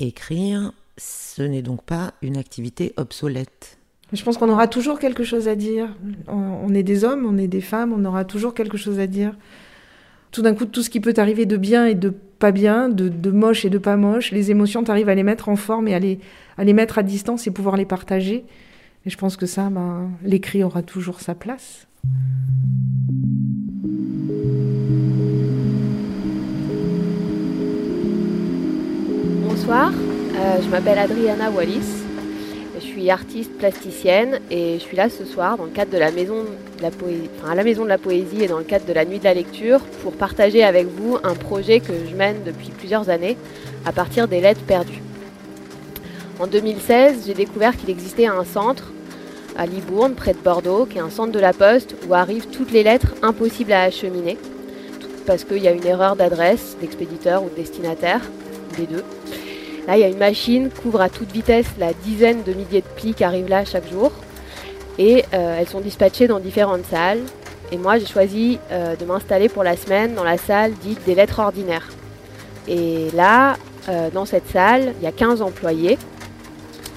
Écrire, 0.00 0.72
ce 0.98 1.42
n'est 1.42 1.62
donc 1.62 1.82
pas 1.82 2.12
une 2.22 2.36
activité 2.36 2.92
obsolète. 2.96 3.78
Je 4.12 4.22
pense 4.24 4.38
qu'on 4.38 4.48
aura 4.48 4.68
toujours 4.68 4.98
quelque 4.98 5.22
chose 5.22 5.48
à 5.48 5.54
dire. 5.54 5.94
On 6.26 6.74
est 6.74 6.82
des 6.82 7.04
hommes, 7.04 7.26
on 7.26 7.36
est 7.36 7.46
des 7.48 7.60
femmes, 7.60 7.92
on 7.92 8.04
aura 8.04 8.24
toujours 8.24 8.54
quelque 8.54 8.76
chose 8.76 8.98
à 8.98 9.06
dire. 9.06 9.36
Tout 10.32 10.42
d'un 10.42 10.54
coup, 10.54 10.64
tout 10.64 10.82
ce 10.82 10.90
qui 10.90 11.00
peut 11.00 11.12
t'arriver 11.12 11.46
de 11.46 11.56
bien 11.56 11.86
et 11.86 11.94
de 11.94 12.10
pas 12.10 12.50
bien, 12.52 12.88
de, 12.88 13.08
de 13.08 13.30
moche 13.30 13.64
et 13.64 13.70
de 13.70 13.78
pas 13.78 13.96
moche, 13.96 14.30
les 14.30 14.50
émotions, 14.50 14.82
tu 14.82 14.90
arrives 14.90 15.08
à 15.08 15.14
les 15.14 15.22
mettre 15.22 15.48
en 15.48 15.56
forme 15.56 15.88
et 15.88 15.94
à 15.94 15.98
les, 15.98 16.20
à 16.56 16.64
les 16.64 16.72
mettre 16.72 16.98
à 16.98 17.02
distance 17.02 17.46
et 17.46 17.50
pouvoir 17.50 17.76
les 17.76 17.84
partager. 17.84 18.44
Et 19.04 19.10
je 19.10 19.16
pense 19.16 19.36
que 19.36 19.46
ça, 19.46 19.68
ben, 19.70 20.10
l'écrit 20.22 20.64
aura 20.64 20.82
toujours 20.82 21.20
sa 21.20 21.34
place. 21.34 21.86
Bonsoir, 29.44 29.92
euh, 30.38 30.62
je 30.62 30.68
m'appelle 30.68 30.98
Adriana 30.98 31.50
Wallis. 31.50 32.04
Je 32.74 32.80
suis 32.80 33.10
artiste 33.10 33.52
plasticienne 33.58 34.38
et 34.50 34.74
je 34.74 34.78
suis 34.78 34.96
là 34.96 35.08
ce 35.08 35.24
soir 35.24 35.56
dans 35.56 35.64
le 35.64 35.70
cadre 35.70 35.90
de 35.90 35.98
la 35.98 36.12
maison 36.12 36.44
de 36.44 36.82
la 36.82 36.90
poésie, 36.90 37.28
enfin, 37.38 37.52
à 37.52 37.54
la 37.54 37.64
maison 37.64 37.82
de 37.82 37.88
la 37.88 37.98
poésie 37.98 38.44
et 38.44 38.46
dans 38.46 38.58
le 38.58 38.64
cadre 38.64 38.86
de 38.86 38.92
la 38.92 39.04
nuit 39.04 39.18
de 39.18 39.24
la 39.24 39.34
lecture 39.34 39.80
pour 40.02 40.12
partager 40.12 40.62
avec 40.62 40.86
vous 40.86 41.18
un 41.24 41.34
projet 41.34 41.80
que 41.80 41.92
je 42.08 42.14
mène 42.14 42.36
depuis 42.44 42.70
plusieurs 42.70 43.10
années 43.10 43.36
à 43.84 43.92
partir 43.92 44.28
des 44.28 44.40
lettres 44.40 44.62
perdues. 44.62 45.02
En 46.38 46.46
2016, 46.46 47.24
j'ai 47.26 47.34
découvert 47.34 47.76
qu'il 47.76 47.90
existait 47.90 48.26
un 48.26 48.44
centre 48.44 48.92
à 49.56 49.66
Libourne, 49.66 50.14
près 50.14 50.34
de 50.34 50.38
Bordeaux, 50.38 50.86
qui 50.86 50.98
est 50.98 51.02
un 51.02 51.10
centre 51.10 51.32
de 51.32 51.40
la 51.40 51.52
poste 51.52 51.96
où 52.08 52.14
arrivent 52.14 52.46
toutes 52.46 52.70
les 52.70 52.84
lettres 52.84 53.12
impossibles 53.22 53.72
à 53.72 53.82
acheminer 53.82 54.38
parce 55.26 55.44
qu'il 55.44 55.58
y 55.58 55.68
a 55.68 55.72
une 55.72 55.86
erreur 55.86 56.16
d'adresse 56.16 56.76
d'expéditeur 56.80 57.42
ou 57.42 57.50
de 57.50 57.54
destinataire, 57.54 58.22
des 58.78 58.86
deux. 58.86 59.04
Là, 59.88 59.96
il 59.96 60.00
y 60.00 60.04
a 60.04 60.08
une 60.08 60.18
machine 60.18 60.68
qui 60.68 60.82
couvre 60.82 61.00
à 61.00 61.08
toute 61.08 61.32
vitesse 61.32 61.66
la 61.78 61.94
dizaine 61.94 62.42
de 62.42 62.52
milliers 62.52 62.82
de 62.82 62.86
plis 62.94 63.14
qui 63.14 63.24
arrivent 63.24 63.48
là 63.48 63.64
chaque 63.64 63.90
jour. 63.90 64.12
Et 64.98 65.24
euh, 65.32 65.56
elles 65.58 65.66
sont 65.66 65.80
dispatchées 65.80 66.28
dans 66.28 66.40
différentes 66.40 66.84
salles. 66.84 67.22
Et 67.72 67.78
moi, 67.78 67.98
j'ai 67.98 68.04
choisi 68.04 68.58
euh, 68.70 68.96
de 68.96 69.04
m'installer 69.06 69.48
pour 69.48 69.64
la 69.64 69.78
semaine 69.78 70.14
dans 70.14 70.24
la 70.24 70.36
salle 70.36 70.74
dite 70.74 71.02
des 71.06 71.14
lettres 71.14 71.38
ordinaires. 71.38 71.88
Et 72.68 73.08
là, 73.14 73.56
euh, 73.88 74.10
dans 74.10 74.26
cette 74.26 74.46
salle, 74.48 74.92
il 75.00 75.04
y 75.04 75.06
a 75.06 75.12
15 75.12 75.40
employés 75.40 75.96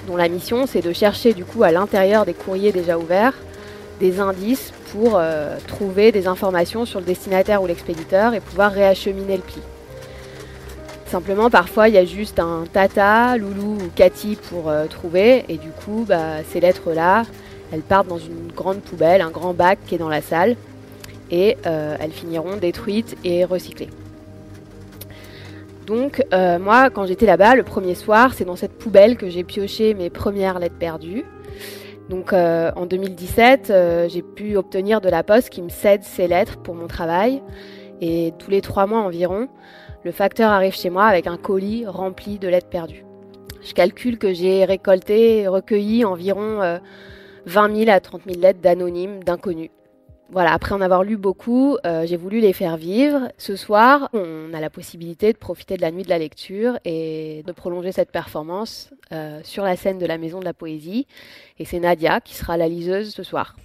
dont 0.06 0.16
la 0.16 0.28
mission, 0.28 0.66
c'est 0.66 0.82
de 0.82 0.92
chercher 0.92 1.32
du 1.32 1.46
coup 1.46 1.62
à 1.62 1.70
l'intérieur 1.70 2.26
des 2.26 2.34
courriers 2.34 2.72
déjà 2.72 2.98
ouverts 2.98 3.34
des 4.00 4.20
indices 4.20 4.72
pour 4.90 5.20
trouver 5.68 6.10
des 6.10 6.26
informations 6.26 6.84
sur 6.84 6.98
le 6.98 7.06
destinataire 7.06 7.62
ou 7.62 7.68
l'expéditeur 7.68 8.34
et 8.34 8.40
pouvoir 8.40 8.72
réacheminer 8.72 9.36
le 9.36 9.42
pli. 9.42 9.62
Simplement, 11.12 11.50
parfois, 11.50 11.90
il 11.90 11.94
y 11.94 11.98
a 11.98 12.06
juste 12.06 12.38
un 12.38 12.64
Tata, 12.72 13.36
Loulou 13.36 13.74
ou 13.74 13.90
Cathy 13.94 14.38
pour 14.48 14.70
euh, 14.70 14.86
trouver. 14.86 15.44
Et 15.50 15.58
du 15.58 15.68
coup, 15.68 16.06
bah, 16.08 16.42
ces 16.42 16.58
lettres-là, 16.58 17.24
elles 17.70 17.82
partent 17.82 18.08
dans 18.08 18.16
une 18.16 18.50
grande 18.50 18.80
poubelle, 18.80 19.20
un 19.20 19.28
grand 19.28 19.52
bac 19.52 19.78
qui 19.86 19.94
est 19.94 19.98
dans 19.98 20.08
la 20.08 20.22
salle. 20.22 20.56
Et 21.30 21.58
euh, 21.66 21.98
elles 22.00 22.12
finiront 22.12 22.56
détruites 22.56 23.18
et 23.24 23.44
recyclées. 23.44 23.90
Donc, 25.86 26.24
euh, 26.32 26.58
moi, 26.58 26.88
quand 26.88 27.04
j'étais 27.04 27.26
là-bas, 27.26 27.56
le 27.56 27.62
premier 27.62 27.94
soir, 27.94 28.32
c'est 28.32 28.46
dans 28.46 28.56
cette 28.56 28.78
poubelle 28.78 29.18
que 29.18 29.28
j'ai 29.28 29.44
pioché 29.44 29.92
mes 29.92 30.08
premières 30.08 30.58
lettres 30.60 30.78
perdues. 30.78 31.26
Donc, 32.08 32.32
en 32.32 32.86
2017, 32.86 33.70
j'ai 34.08 34.22
pu 34.22 34.56
obtenir 34.56 35.02
de 35.02 35.10
la 35.10 35.22
poste 35.22 35.50
qui 35.50 35.60
me 35.60 35.68
cède 35.68 36.04
ces 36.04 36.26
lettres 36.26 36.56
pour 36.56 36.74
mon 36.74 36.86
travail. 36.86 37.42
Et 38.00 38.32
tous 38.38 38.50
les 38.50 38.62
trois 38.62 38.86
mois 38.86 39.00
environ, 39.00 39.48
le 40.04 40.12
facteur 40.12 40.50
arrive 40.50 40.74
chez 40.74 40.90
moi 40.90 41.04
avec 41.06 41.26
un 41.26 41.36
colis 41.36 41.86
rempli 41.86 42.38
de 42.38 42.48
lettres 42.48 42.68
perdues. 42.68 43.04
Je 43.62 43.72
calcule 43.72 44.18
que 44.18 44.32
j'ai 44.32 44.64
récolté, 44.64 45.46
recueilli 45.46 46.04
environ 46.04 46.58
20 47.46 47.70
euh, 47.70 47.74
000 47.76 47.90
à 47.90 48.00
30 48.00 48.22
000 48.26 48.40
lettres 48.40 48.60
d'anonymes, 48.60 49.22
d'inconnus. 49.22 49.70
Voilà, 50.30 50.54
après 50.54 50.74
en 50.74 50.80
avoir 50.80 51.04
lu 51.04 51.18
beaucoup, 51.18 51.76
euh, 51.84 52.06
j'ai 52.06 52.16
voulu 52.16 52.40
les 52.40 52.54
faire 52.54 52.78
vivre. 52.78 53.28
Ce 53.36 53.54
soir, 53.54 54.08
on 54.14 54.54
a 54.54 54.60
la 54.60 54.70
possibilité 54.70 55.32
de 55.32 55.38
profiter 55.38 55.76
de 55.76 55.82
la 55.82 55.90
nuit 55.90 56.04
de 56.04 56.08
la 56.08 56.18
lecture 56.18 56.78
et 56.86 57.42
de 57.46 57.52
prolonger 57.52 57.92
cette 57.92 58.10
performance 58.10 58.94
euh, 59.12 59.40
sur 59.44 59.62
la 59.62 59.76
scène 59.76 59.98
de 59.98 60.06
la 60.06 60.16
Maison 60.16 60.40
de 60.40 60.46
la 60.46 60.54
Poésie. 60.54 61.06
Et 61.58 61.66
c'est 61.66 61.80
Nadia 61.80 62.22
qui 62.22 62.34
sera 62.34 62.56
la 62.56 62.66
liseuse 62.66 63.14
ce 63.14 63.22
soir. 63.22 63.56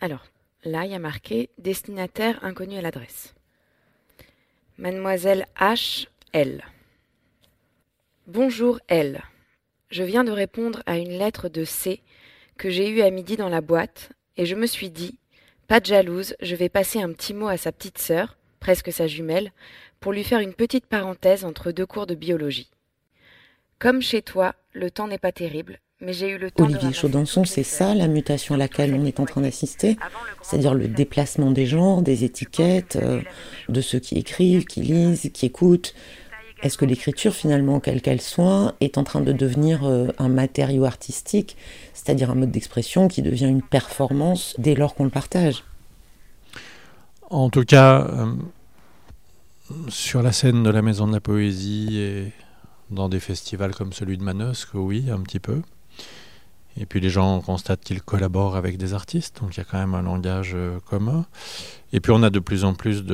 Alors, 0.00 0.24
là, 0.64 0.84
il 0.84 0.90
y 0.90 0.94
a 0.94 0.98
marqué 0.98 1.50
destinataire 1.58 2.40
inconnu 2.42 2.76
à 2.76 2.82
l'adresse. 2.82 3.34
Mademoiselle 4.80 5.46
H. 5.58 6.06
L. 6.32 6.62
Bonjour 8.28 8.78
L. 8.86 9.24
Je 9.90 10.04
viens 10.04 10.22
de 10.22 10.30
répondre 10.30 10.84
à 10.86 10.98
une 10.98 11.18
lettre 11.18 11.48
de 11.48 11.64
C 11.64 12.00
que 12.56 12.70
j'ai 12.70 12.88
eue 12.88 13.00
à 13.00 13.10
midi 13.10 13.36
dans 13.36 13.48
la 13.48 13.60
boîte 13.60 14.12
et 14.36 14.46
je 14.46 14.54
me 14.54 14.66
suis 14.66 14.90
dit, 14.90 15.18
pas 15.66 15.80
de 15.80 15.86
jalouse, 15.86 16.36
je 16.40 16.54
vais 16.54 16.68
passer 16.68 17.02
un 17.02 17.12
petit 17.12 17.34
mot 17.34 17.48
à 17.48 17.56
sa 17.56 17.72
petite 17.72 17.98
sœur, 17.98 18.38
presque 18.60 18.92
sa 18.92 19.08
jumelle, 19.08 19.50
pour 19.98 20.12
lui 20.12 20.22
faire 20.22 20.38
une 20.38 20.54
petite 20.54 20.86
parenthèse 20.86 21.44
entre 21.44 21.72
deux 21.72 21.86
cours 21.86 22.06
de 22.06 22.14
biologie. 22.14 22.70
Comme 23.80 24.00
chez 24.00 24.22
toi, 24.22 24.54
le 24.74 24.92
temps 24.92 25.08
n'est 25.08 25.18
pas 25.18 25.32
terrible, 25.32 25.80
mais 26.00 26.12
j'ai 26.12 26.30
eu 26.30 26.38
le 26.38 26.50
temps 26.50 26.64
Olivier 26.64 26.92
Chaudançon, 26.92 27.44
c'est 27.44 27.64
ça 27.64 27.94
la 27.94 28.06
mutation 28.06 28.54
à 28.54 28.58
laquelle 28.58 28.94
on 28.94 29.04
est 29.04 29.18
en 29.18 29.24
train 29.24 29.40
d'assister 29.40 29.98
C'est-à-dire 30.42 30.74
le 30.74 30.86
déplacement 30.86 31.50
des 31.50 31.66
genres, 31.66 32.02
des 32.02 32.24
étiquettes, 32.24 32.96
euh, 33.02 33.20
de 33.68 33.80
ceux 33.80 33.98
qui 33.98 34.16
écrivent, 34.16 34.64
qui 34.64 34.80
lisent, 34.80 35.30
qui 35.32 35.46
écoutent. 35.46 35.94
Est-ce 36.62 36.78
que 36.78 36.84
l'écriture, 36.84 37.34
finalement, 37.34 37.78
quelle 37.80 38.00
qu'elle 38.00 38.20
soit, 38.20 38.74
est 38.80 38.96
en 38.98 39.04
train 39.04 39.20
de 39.20 39.32
devenir 39.32 39.84
euh, 39.84 40.08
un 40.18 40.28
matériau 40.28 40.84
artistique, 40.84 41.56
c'est-à-dire 41.94 42.30
un 42.30 42.34
mode 42.34 42.50
d'expression 42.50 43.08
qui 43.08 43.22
devient 43.22 43.46
une 43.46 43.62
performance 43.62 44.54
dès 44.58 44.74
lors 44.74 44.94
qu'on 44.94 45.04
le 45.04 45.10
partage? 45.10 45.64
En 47.30 47.50
tout 47.50 47.64
cas, 47.64 48.06
euh, 48.08 48.26
sur 49.88 50.22
la 50.22 50.32
scène 50.32 50.62
de 50.62 50.70
la 50.70 50.82
Maison 50.82 51.06
de 51.08 51.12
la 51.12 51.20
Poésie 51.20 51.98
et 51.98 52.32
dans 52.90 53.08
des 53.08 53.20
festivals 53.20 53.74
comme 53.74 53.92
celui 53.92 54.16
de 54.16 54.22
Manosque, 54.22 54.74
oui, 54.74 55.10
un 55.10 55.20
petit 55.20 55.40
peu. 55.40 55.60
Et 56.80 56.86
puis 56.86 57.00
les 57.00 57.10
gens 57.10 57.40
constatent 57.40 57.82
qu'ils 57.82 58.02
collaborent 58.02 58.54
avec 58.54 58.78
des 58.78 58.94
artistes, 58.94 59.40
donc 59.40 59.56
il 59.56 59.58
y 59.58 59.60
a 59.60 59.64
quand 59.64 59.78
même 59.78 59.94
un 59.94 60.02
langage 60.02 60.52
euh, 60.54 60.78
commun. 60.88 61.26
Et 61.92 62.00
puis 62.00 62.12
on 62.12 62.22
a 62.22 62.30
de 62.30 62.38
plus 62.38 62.64
en 62.64 62.74
plus 62.74 63.04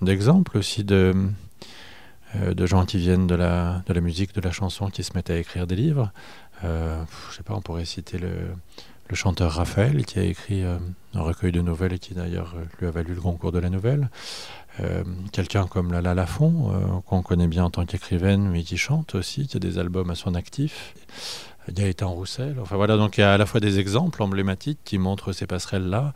d'exemples 0.00 0.58
aussi 0.58 0.84
de, 0.84 1.14
euh, 2.36 2.54
de 2.54 2.66
gens 2.66 2.86
qui 2.86 2.98
viennent 2.98 3.26
de 3.26 3.34
la, 3.34 3.82
de 3.86 3.92
la 3.92 4.00
musique, 4.00 4.32
de 4.34 4.40
la 4.40 4.52
chanson, 4.52 4.88
qui 4.88 5.02
se 5.02 5.12
mettent 5.14 5.30
à 5.30 5.36
écrire 5.36 5.66
des 5.66 5.74
livres. 5.74 6.12
Euh, 6.62 7.02
je 7.30 7.36
sais 7.36 7.42
pas, 7.42 7.54
on 7.54 7.60
pourrait 7.60 7.84
citer 7.84 8.18
le, 8.18 8.30
le 9.08 9.16
chanteur 9.16 9.52
Raphaël, 9.52 10.04
qui 10.04 10.20
a 10.20 10.22
écrit 10.22 10.62
euh, 10.62 10.78
un 11.14 11.22
recueil 11.22 11.50
de 11.50 11.62
nouvelles 11.62 11.94
et 11.94 11.98
qui 11.98 12.14
d'ailleurs 12.14 12.54
lui 12.78 12.86
a 12.86 12.92
valu 12.92 13.14
le 13.14 13.20
concours 13.20 13.50
de 13.52 13.58
la 13.58 13.70
nouvelle. 13.70 14.08
Quelqu'un 15.32 15.66
comme 15.66 15.92
Lala 15.92 16.14
Lafont, 16.14 17.02
qu'on 17.04 17.20
connaît 17.20 17.48
bien 17.48 17.64
en 17.64 17.70
tant 17.70 17.84
qu'écrivaine, 17.84 18.48
mais 18.48 18.62
qui 18.62 18.78
chante 18.78 19.14
aussi, 19.14 19.46
qui 19.46 19.58
a 19.58 19.60
des 19.60 19.78
albums 19.78 20.08
à 20.08 20.14
son 20.14 20.34
actif. 20.34 20.94
Gaëtan 21.72 22.10
Roussel. 22.10 22.56
Enfin 22.60 22.76
voilà, 22.76 22.96
donc 22.96 23.18
il 23.18 23.20
y 23.20 23.24
a 23.24 23.32
à 23.32 23.38
la 23.38 23.46
fois 23.46 23.60
des 23.60 23.78
exemples 23.78 24.22
emblématiques 24.22 24.80
qui 24.84 24.98
montrent 24.98 25.32
ces 25.32 25.46
passerelles-là, 25.46 26.12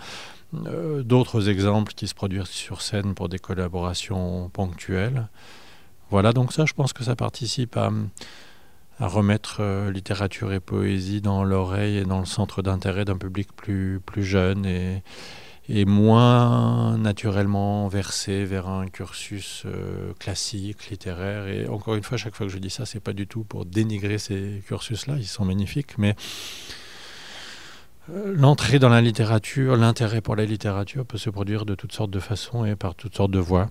euh, 0.66 1.02
d'autres 1.02 1.48
exemples 1.48 1.92
qui 1.94 2.08
se 2.08 2.14
produisent 2.14 2.44
sur 2.44 2.82
scène 2.82 3.14
pour 3.14 3.28
des 3.28 3.38
collaborations 3.38 4.48
ponctuelles. 4.50 5.28
Voilà, 6.10 6.32
donc 6.32 6.52
ça, 6.52 6.64
je 6.64 6.74
pense 6.74 6.92
que 6.92 7.04
ça 7.04 7.16
participe 7.16 7.76
à, 7.76 7.90
remettre 9.00 9.56
euh, 9.60 9.90
littérature 9.90 10.52
et 10.52 10.60
poésie 10.60 11.20
dans 11.20 11.42
l'oreille 11.42 11.98
et 11.98 12.04
dans 12.04 12.20
le 12.20 12.26
centre 12.26 12.62
d'intérêt 12.62 13.04
d'un 13.04 13.16
public 13.16 13.48
plus, 13.56 14.00
plus 14.04 14.22
jeune 14.22 14.64
et, 14.66 15.02
et 15.68 15.84
moins 15.84 16.98
naturellement 16.98 17.88
versé 17.88 18.44
vers 18.44 18.68
un 18.68 18.86
cursus 18.88 19.62
euh, 19.64 20.12
classique, 20.18 20.90
littéraire. 20.90 21.48
Et 21.48 21.66
encore 21.68 21.94
une 21.94 22.02
fois, 22.02 22.18
chaque 22.18 22.34
fois 22.34 22.46
que 22.46 22.52
je 22.52 22.58
dis 22.58 22.70
ça, 22.70 22.84
c'est 22.84 23.00
pas 23.00 23.12
du 23.12 23.26
tout 23.26 23.44
pour 23.44 23.64
dénigrer 23.64 24.18
ces 24.18 24.62
cursus-là, 24.66 25.14
ils 25.16 25.26
sont 25.26 25.44
magnifiques, 25.44 25.96
mais 25.96 26.16
euh, 28.10 28.34
l'entrée 28.36 28.78
dans 28.78 28.90
la 28.90 29.00
littérature, 29.00 29.76
l'intérêt 29.76 30.20
pour 30.20 30.36
la 30.36 30.44
littérature 30.44 31.06
peut 31.06 31.18
se 31.18 31.30
produire 31.30 31.64
de 31.64 31.74
toutes 31.74 31.92
sortes 31.92 32.10
de 32.10 32.20
façons 32.20 32.64
et 32.64 32.76
par 32.76 32.94
toutes 32.94 33.16
sortes 33.16 33.30
de 33.30 33.38
voies. 33.38 33.70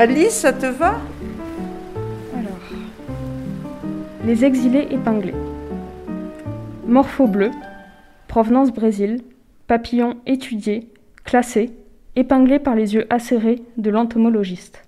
Alice, 0.00 0.30
ça 0.30 0.52
te 0.52 0.66
va? 0.66 0.94
Alors, 2.32 2.60
les 4.24 4.44
exilés 4.44 4.86
épinglés. 4.92 5.34
Morpho 6.86 7.26
bleu, 7.26 7.50
provenance 8.28 8.72
Brésil, 8.72 9.22
papillon 9.66 10.14
étudié, 10.24 10.88
classé, 11.24 11.72
épinglé 12.14 12.60
par 12.60 12.76
les 12.76 12.94
yeux 12.94 13.08
acérés 13.10 13.60
de 13.76 13.90
l'entomologiste. 13.90 14.84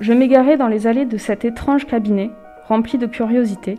Je 0.00 0.12
m'égarais 0.12 0.58
dans 0.58 0.68
les 0.68 0.86
allées 0.86 1.06
de 1.06 1.16
cet 1.16 1.46
étrange 1.46 1.86
cabinet, 1.86 2.28
rempli 2.68 2.98
de 2.98 3.06
curiosité, 3.06 3.78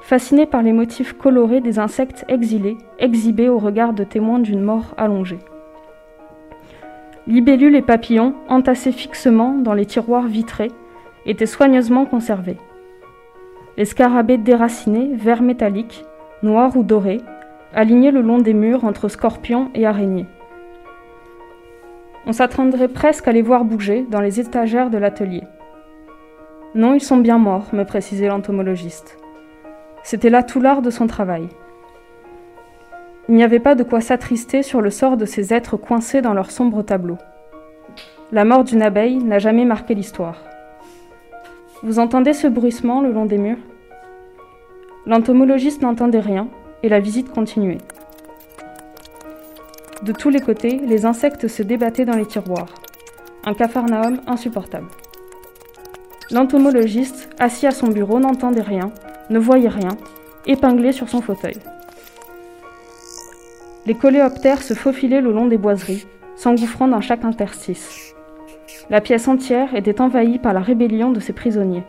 fasciné 0.00 0.46
par 0.46 0.62
les 0.62 0.72
motifs 0.72 1.12
colorés 1.14 1.60
des 1.60 1.80
insectes 1.80 2.24
exilés, 2.28 2.78
exhibés 3.00 3.48
au 3.48 3.58
regard 3.58 3.94
de 3.94 4.04
témoins 4.04 4.38
d'une 4.38 4.62
mort 4.62 4.94
allongée. 4.96 5.40
Libellules 7.28 7.74
et 7.74 7.82
papillons, 7.82 8.34
entassés 8.48 8.92
fixement 8.92 9.52
dans 9.52 9.74
les 9.74 9.86
tiroirs 9.86 10.28
vitrés, 10.28 10.70
étaient 11.24 11.46
soigneusement 11.46 12.06
conservés. 12.06 12.58
Les 13.76 13.84
scarabées 13.84 14.38
déracinés, 14.38 15.10
verts 15.14 15.42
métalliques, 15.42 16.04
noirs 16.44 16.76
ou 16.76 16.84
dorés, 16.84 17.20
alignés 17.74 18.12
le 18.12 18.22
long 18.22 18.38
des 18.38 18.54
murs 18.54 18.84
entre 18.84 19.08
scorpions 19.08 19.70
et 19.74 19.86
araignées. 19.86 20.26
On 22.26 22.32
s'attendrait 22.32 22.88
presque 22.88 23.26
à 23.26 23.32
les 23.32 23.42
voir 23.42 23.64
bouger 23.64 24.06
dans 24.08 24.20
les 24.20 24.38
étagères 24.38 24.90
de 24.90 24.98
l'atelier. 24.98 25.42
Non, 26.76 26.94
ils 26.94 27.02
sont 27.02 27.16
bien 27.16 27.38
morts, 27.38 27.66
me 27.72 27.84
précisait 27.84 28.28
l'entomologiste. 28.28 29.18
C'était 30.04 30.30
là 30.30 30.44
tout 30.44 30.60
l'art 30.60 30.82
de 30.82 30.90
son 30.90 31.08
travail. 31.08 31.48
Il 33.28 33.34
n'y 33.34 33.42
avait 33.42 33.58
pas 33.58 33.74
de 33.74 33.82
quoi 33.82 34.00
s'attrister 34.00 34.62
sur 34.62 34.80
le 34.80 34.90
sort 34.90 35.16
de 35.16 35.24
ces 35.24 35.52
êtres 35.52 35.76
coincés 35.76 36.22
dans 36.22 36.32
leur 36.32 36.52
sombre 36.52 36.82
tableau. 36.82 37.18
La 38.30 38.44
mort 38.44 38.62
d'une 38.62 38.82
abeille 38.82 39.18
n'a 39.18 39.40
jamais 39.40 39.64
marqué 39.64 39.94
l'histoire. 39.94 40.42
Vous 41.82 41.98
entendez 41.98 42.32
ce 42.32 42.46
bruissement 42.46 43.00
le 43.00 43.12
long 43.12 43.26
des 43.26 43.38
murs? 43.38 43.58
L'entomologiste 45.06 45.82
n'entendait 45.82 46.20
rien 46.20 46.48
et 46.82 46.88
la 46.88 47.00
visite 47.00 47.32
continuait. 47.32 47.78
De 50.02 50.12
tous 50.12 50.30
les 50.30 50.40
côtés, 50.40 50.80
les 50.86 51.04
insectes 51.04 51.48
se 51.48 51.62
débattaient 51.62 52.04
dans 52.04 52.16
les 52.16 52.26
tiroirs. 52.26 52.74
Un 53.44 53.54
capharnaüm 53.54 54.20
insupportable. 54.26 54.88
L'entomologiste, 56.30 57.28
assis 57.38 57.66
à 57.66 57.70
son 57.70 57.88
bureau, 57.88 58.18
n'entendait 58.18 58.62
rien, 58.62 58.92
ne 59.30 59.38
voyait 59.38 59.68
rien, 59.68 59.96
épinglé 60.46 60.92
sur 60.92 61.08
son 61.08 61.22
fauteuil. 61.22 61.56
Les 63.86 63.94
coléoptères 63.94 64.62
se 64.62 64.74
faufilaient 64.74 65.20
le 65.20 65.30
long 65.30 65.46
des 65.46 65.58
boiseries, 65.58 66.06
s'engouffrant 66.34 66.88
dans 66.88 67.00
chaque 67.00 67.24
interstice. 67.24 68.14
La 68.90 69.00
pièce 69.00 69.28
entière 69.28 69.76
était 69.76 70.00
envahie 70.00 70.40
par 70.40 70.52
la 70.52 70.60
rébellion 70.60 71.12
de 71.12 71.20
ses 71.20 71.32
prisonniers. 71.32 71.84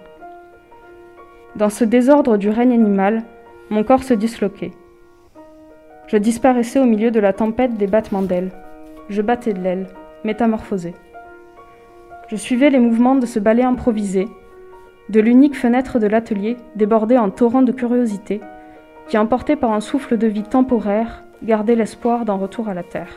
Dans 1.56 1.70
ce 1.70 1.84
désordre 1.84 2.38
du 2.38 2.50
règne 2.50 2.74
animal, 2.74 3.24
mon 3.72 3.84
corps 3.84 4.04
se 4.04 4.14
disloquait. 4.14 4.74
Je 6.06 6.18
disparaissais 6.18 6.80
au 6.80 6.86
milieu 6.86 7.10
de 7.10 7.20
la 7.20 7.34
tempête 7.34 7.78
des 7.78 7.88
battements 7.88 8.22
d'ailes. 8.22 8.52
Je 9.10 9.24
battais 9.24 9.54
de 9.54 9.60
l'aile, 9.60 9.88
métamorphosé. 10.24 10.94
Je 12.30 12.36
suivais 12.36 12.70
les 12.70 12.80
mouvements 12.80 13.16
de 13.16 13.26
ce 13.26 13.40
ballet 13.40 13.64
improvisé, 13.64 14.28
de 15.10 15.20
l'unique 15.20 15.58
fenêtre 15.58 15.98
de 15.98 16.08
l'atelier 16.08 16.58
débordée 16.76 17.18
en 17.18 17.32
torrent 17.32 17.64
de 17.64 17.72
curiosité, 17.72 18.40
qui, 19.08 19.18
emporté 19.18 19.56
par 19.56 19.72
un 19.72 19.82
souffle 19.82 20.18
de 20.18 20.28
vie 20.28 20.44
temporaire, 20.44 21.24
garder 21.44 21.76
l'espoir 21.76 22.26
d'un 22.26 22.36
retour 22.36 22.70
à 22.70 22.74
la 22.74 22.84
Terre. 22.84 23.10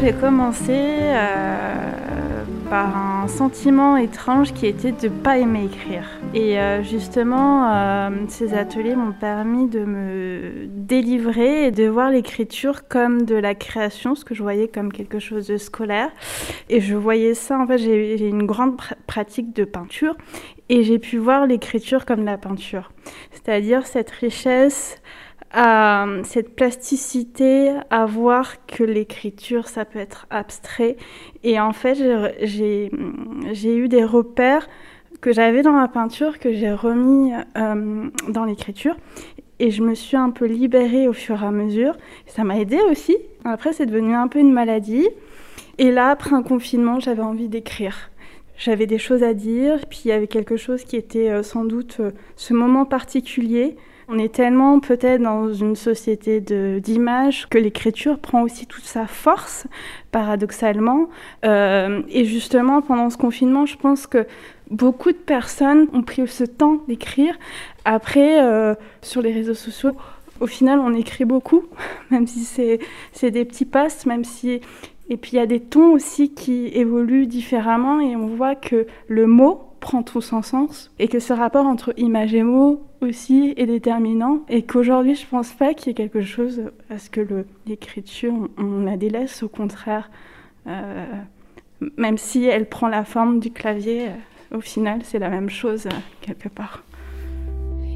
j'ai 0.00 0.12
commencé 0.12 0.72
euh, 0.72 2.44
par 2.70 2.96
un 2.96 3.28
sentiment 3.28 3.96
étrange 3.96 4.52
qui 4.52 4.66
était 4.66 4.92
de 4.92 5.08
ne 5.08 5.12
pas 5.12 5.38
aimer 5.38 5.64
écrire. 5.64 6.17
Et 6.34 6.58
euh, 6.58 6.82
justement, 6.82 7.72
euh, 7.72 8.10
ces 8.28 8.52
ateliers 8.52 8.94
m'ont 8.94 9.12
permis 9.12 9.66
de 9.66 9.80
me 9.80 10.66
délivrer 10.66 11.66
et 11.66 11.70
de 11.70 11.88
voir 11.88 12.10
l'écriture 12.10 12.86
comme 12.86 13.22
de 13.22 13.34
la 13.34 13.54
création, 13.54 14.14
ce 14.14 14.26
que 14.26 14.34
je 14.34 14.42
voyais 14.42 14.68
comme 14.68 14.92
quelque 14.92 15.20
chose 15.20 15.46
de 15.46 15.56
scolaire. 15.56 16.10
Et 16.68 16.80
je 16.80 16.94
voyais 16.94 17.32
ça, 17.32 17.58
en 17.58 17.66
fait, 17.66 17.78
j'ai 17.78 18.28
une 18.28 18.44
grande 18.44 18.78
pratique 19.06 19.54
de 19.54 19.64
peinture 19.64 20.16
et 20.68 20.84
j'ai 20.84 20.98
pu 20.98 21.16
voir 21.16 21.46
l'écriture 21.46 22.04
comme 22.04 22.26
la 22.26 22.36
peinture. 22.36 22.92
C'est-à-dire 23.32 23.86
cette 23.86 24.10
richesse 24.10 25.00
à 25.50 26.04
cette 26.24 26.54
plasticité, 26.54 27.72
à 27.88 28.04
voir 28.04 28.66
que 28.66 28.84
l'écriture, 28.84 29.66
ça 29.66 29.86
peut 29.86 29.98
être 29.98 30.26
abstrait. 30.28 30.98
Et 31.42 31.58
en 31.58 31.72
fait, 31.72 31.96
j'ai 32.42 32.90
eu 33.64 33.88
des 33.88 34.04
repères 34.04 34.68
que 35.20 35.32
j'avais 35.32 35.62
dans 35.62 35.76
la 35.76 35.88
peinture, 35.88 36.38
que 36.38 36.52
j'ai 36.52 36.72
remis 36.72 37.32
euh, 37.56 38.10
dans 38.28 38.44
l'écriture. 38.44 38.96
Et 39.58 39.70
je 39.70 39.82
me 39.82 39.94
suis 39.94 40.16
un 40.16 40.30
peu 40.30 40.46
libérée 40.46 41.08
au 41.08 41.12
fur 41.12 41.42
et 41.42 41.46
à 41.46 41.50
mesure. 41.50 41.96
Ça 42.26 42.44
m'a 42.44 42.58
aidé 42.58 42.78
aussi. 42.90 43.16
Après, 43.44 43.72
c'est 43.72 43.86
devenu 43.86 44.14
un 44.14 44.28
peu 44.28 44.38
une 44.38 44.52
maladie. 44.52 45.08
Et 45.78 45.90
là, 45.90 46.10
après 46.10 46.34
un 46.34 46.42
confinement, 46.42 47.00
j'avais 47.00 47.22
envie 47.22 47.48
d'écrire. 47.48 48.10
J'avais 48.56 48.86
des 48.86 48.98
choses 48.98 49.22
à 49.22 49.34
dire, 49.34 49.86
puis 49.88 50.02
il 50.04 50.08
y 50.08 50.12
avait 50.12 50.26
quelque 50.26 50.56
chose 50.56 50.84
qui 50.84 50.96
était 50.96 51.30
euh, 51.30 51.42
sans 51.42 51.64
doute 51.64 51.98
euh, 52.00 52.10
ce 52.36 52.54
moment 52.54 52.84
particulier 52.84 53.76
on 54.08 54.18
est 54.18 54.34
tellement 54.34 54.80
peut-être 54.80 55.20
dans 55.20 55.52
une 55.52 55.76
société 55.76 56.40
d'image 56.80 57.46
que 57.48 57.58
l'écriture 57.58 58.18
prend 58.18 58.42
aussi 58.42 58.66
toute 58.66 58.84
sa 58.84 59.06
force, 59.06 59.66
paradoxalement. 60.10 61.10
Euh, 61.44 62.00
et 62.08 62.24
justement, 62.24 62.80
pendant 62.80 63.10
ce 63.10 63.18
confinement, 63.18 63.66
je 63.66 63.76
pense 63.76 64.06
que 64.06 64.26
beaucoup 64.70 65.12
de 65.12 65.18
personnes 65.18 65.88
ont 65.92 66.02
pris 66.02 66.26
ce 66.26 66.44
temps 66.44 66.80
d'écrire. 66.88 67.38
Après, 67.84 68.42
euh, 68.42 68.74
sur 69.02 69.20
les 69.20 69.32
réseaux 69.32 69.54
sociaux, 69.54 69.92
au 70.40 70.46
final, 70.46 70.78
on 70.78 70.94
écrit 70.94 71.26
beaucoup, 71.26 71.64
même 72.10 72.26
si 72.26 72.44
c'est 73.12 73.30
des 73.30 73.44
petits 73.44 73.66
passes, 73.66 74.06
même 74.06 74.24
si... 74.24 74.62
Et 75.10 75.16
puis 75.16 75.32
il 75.32 75.36
y 75.36 75.40
a 75.40 75.46
des 75.46 75.60
tons 75.60 75.92
aussi 75.92 76.34
qui 76.34 76.66
évoluent 76.66 77.26
différemment 77.26 77.98
et 77.98 78.14
on 78.14 78.26
voit 78.26 78.54
que 78.54 78.86
le 79.06 79.26
mot 79.26 79.62
prend 79.80 80.02
tout 80.02 80.20
son 80.20 80.42
sens 80.42 80.90
et 80.98 81.08
que 81.08 81.18
ce 81.18 81.32
rapport 81.32 81.64
entre 81.64 81.94
image 81.96 82.34
et 82.34 82.42
mot 82.42 82.82
aussi 83.00 83.54
est 83.56 83.66
déterminant 83.66 84.40
et 84.48 84.62
qu'aujourd'hui 84.62 85.14
je 85.14 85.26
pense 85.26 85.52
pas 85.52 85.74
qu'il 85.74 85.88
y 85.88 85.90
ait 85.90 85.94
quelque 85.94 86.22
chose 86.22 86.62
à 86.90 86.98
ce 86.98 87.10
que 87.10 87.44
l'écriture 87.66 88.34
on, 88.56 88.80
la 88.84 88.96
délaisse 88.96 89.42
au 89.42 89.48
contraire 89.48 90.10
euh, 90.66 91.06
même 91.96 92.18
si 92.18 92.44
elle 92.44 92.68
prend 92.68 92.88
la 92.88 93.04
forme 93.04 93.40
du 93.40 93.50
clavier 93.50 94.08
euh, 94.08 94.56
au 94.56 94.60
final 94.60 95.00
c'est 95.04 95.18
la 95.18 95.28
même 95.28 95.50
chose 95.50 95.86
euh, 95.86 95.90
quelque 96.20 96.48
part. 96.48 96.82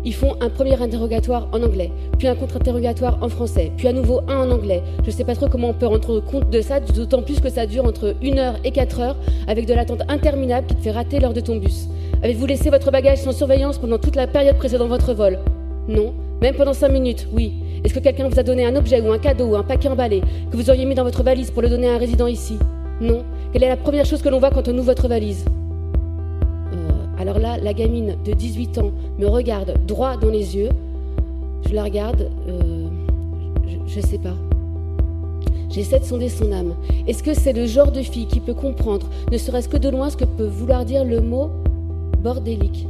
Ils 0.05 0.15
font 0.15 0.35
un 0.41 0.49
premier 0.49 0.83
interrogatoire 0.83 1.49
en 1.53 1.63
anglais, 1.63 1.93
puis 2.19 2.27
un 2.27 2.35
contre-interrogatoire 2.35 3.23
en 3.23 3.29
français, 3.29 3.71
puis 3.77 3.87
à 3.87 3.93
nouveau 3.93 4.21
un 4.27 4.49
en 4.49 4.51
anglais. 4.51 4.83
Je 5.05 5.13
sais 5.13 5.25
pas 5.25 5.37
trop 5.37 5.49
comment 5.49 5.69
on 5.69 5.75
peut 5.75 5.87
rendre 5.87 6.19
compte 6.19 6.51
de 6.51 6.61
ça, 6.61 6.81
d'autant 6.81 7.23
plus 7.23 7.39
que 7.39 7.49
ça 7.49 7.67
dure 7.67 7.85
entre 7.85 8.17
1 8.21 8.37
heure 8.37 8.57
et 8.65 8.73
4 8.73 9.01
heures, 9.01 9.17
avec 9.47 9.67
de 9.67 9.75
l'attente 9.75 10.03
interminable 10.09 10.67
qui 10.67 10.75
te 10.75 10.81
fait 10.81 10.91
rater 10.91 11.21
l'heure 11.21 11.35
de 11.35 11.41
ton 11.41 11.57
bus. 11.57 11.87
Avez-vous 12.23 12.47
laissé 12.47 12.71
votre 12.71 12.91
bagage 12.91 13.19
sans 13.19 13.33
surveillance 13.33 13.79
pendant 13.79 13.99
toute 13.99 14.17
la 14.17 14.27
période 14.27 14.57
précédant 14.57 14.87
votre 14.87 15.13
vol 15.13 15.39
Non. 15.89 16.15
Même 16.41 16.55
pendant 16.55 16.73
5 16.73 16.89
minutes 16.89 17.29
Oui. 17.33 17.53
Est-ce 17.85 17.95
que 17.95 17.99
quelqu'un 17.99 18.29
vous 18.29 18.39
a 18.39 18.45
donné 18.45 18.65
un 18.65 18.77
objet 18.77 19.01
ou 19.01 19.11
un 19.11 19.19
cadeau 19.19 19.47
ou 19.47 19.57
un 19.57 19.65
paquet 19.65 19.89
emballé 19.89 20.23
que 20.51 20.57
vous 20.57 20.71
auriez 20.71 20.85
mis 20.85 20.95
dans 20.95 21.03
votre 21.03 21.25
valise 21.25 21.51
pour 21.51 21.63
le 21.63 21.69
donner 21.69 21.89
à 21.89 21.95
un 21.95 21.99
résident 21.99 22.29
ici 22.29 22.59
Non. 23.01 23.25
Quelle 23.53 23.65
est 23.65 23.69
la 23.69 23.77
première 23.77 24.05
chose 24.05 24.23
que 24.23 24.29
l'on 24.29 24.39
voit 24.39 24.51
quand 24.51 24.69
on 24.69 24.73
ouvre 24.73 24.85
votre 24.85 25.09
valise 25.09 25.45
alors 27.23 27.39
là, 27.39 27.57
la 27.57 27.73
gamine 27.73 28.17
de 28.25 28.33
18 28.33 28.79
ans 28.79 28.91
me 29.17 29.29
regarde 29.29 29.75
droit 29.87 30.17
dans 30.17 30.31
les 30.31 30.57
yeux. 30.57 30.71
Je 31.69 31.73
la 31.73 31.85
regarde, 31.85 32.29
euh, 32.49 32.89
je, 33.87 34.01
ne 34.01 34.05
sais 34.05 34.19
pas. 34.19 34.35
J'essaie 35.71 36.01
de 36.01 36.05
sonder 36.05 36.29
son 36.29 36.51
âme. 36.51 36.75
Est-ce 37.07 37.23
que 37.23 37.33
c'est 37.33 37.53
le 37.53 37.67
genre 37.67 37.93
de 37.93 38.03
fille 38.03 38.27
qui 38.27 38.41
peut 38.41 38.55
comprendre, 38.55 39.07
ne 39.31 39.39
serait-ce 39.39 39.69
que 39.69 39.77
de 39.77 39.89
loin, 39.89 40.11
ce 40.11 40.17
que 40.17 40.25
peut 40.25 40.47
vouloir 40.47 40.85
dire 40.85 41.05
le 41.05 41.21
mot 41.21 41.51
bordélique 42.23 42.87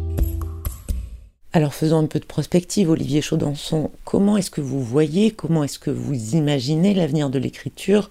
alors 1.55 1.75
faisons 1.75 1.99
un 1.99 2.07
peu 2.07 2.19
de 2.19 2.25
prospective, 2.25 2.89
Olivier 2.89 3.21
Chaudançon. 3.21 3.91
Comment 4.07 4.39
est-ce 4.39 4.51
que 4.51 4.63
vous 4.63 4.83
voyez, 4.83 5.33
comment 5.33 5.63
est-ce 5.63 5.79
que 5.79 5.91
vous 5.91 6.35
imaginez 6.35 6.95
l'avenir 6.95 7.29
de 7.29 7.39
l'écriture 7.39 8.09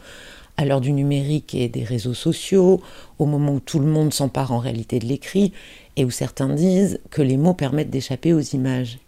à 0.58 0.66
l'heure 0.66 0.80
du 0.80 0.92
numérique 0.92 1.56
et 1.56 1.68
des 1.68 1.84
réseaux 1.84 2.14
sociaux, 2.14 2.82
au 3.18 3.26
moment 3.26 3.54
où 3.54 3.60
tout 3.60 3.80
le 3.80 3.88
monde 3.88 4.14
s'empare 4.14 4.52
en 4.52 4.60
réalité 4.60 5.00
de 5.00 5.08
l'écrit, 5.08 5.54
et 5.96 6.06
où 6.06 6.12
certains 6.12 6.50
disent 6.50 7.00
que 7.10 7.24
les 7.24 7.38
mots 7.38 7.56
permettent 7.56 7.90
d'échapper 7.90 8.32
aux 8.32 8.42
images? 8.42 9.00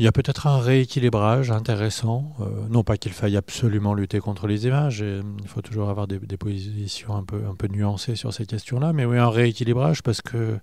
Il 0.00 0.04
y 0.04 0.06
a 0.06 0.12
peut-être 0.12 0.46
un 0.46 0.58
rééquilibrage 0.58 1.50
intéressant. 1.50 2.32
Euh, 2.40 2.66
non 2.70 2.82
pas 2.82 2.96
qu'il 2.96 3.12
faille 3.12 3.36
absolument 3.36 3.92
lutter 3.92 4.18
contre 4.18 4.46
les 4.46 4.66
images, 4.66 5.00
il 5.00 5.46
faut 5.46 5.60
toujours 5.60 5.90
avoir 5.90 6.06
des, 6.06 6.18
positions 6.38 7.14
un 7.14 7.22
peu, 7.22 7.68
nuancées 7.68 8.16
sur 8.16 8.32
ces 8.32 8.46
questions-là, 8.46 8.94
mais 8.94 9.04
oui, 9.04 9.18
un 9.18 9.28
rééquilibrage 9.28 10.02
parce 10.02 10.22
que 10.22 10.58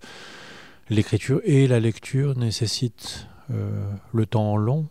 l'écriture 0.89 1.39
et 1.43 1.67
la 1.67 1.79
lecture 1.79 2.35
nécessitent 2.35 3.27
euh, 3.51 3.91
le 4.11 4.25
temps 4.25 4.57
long. 4.57 4.87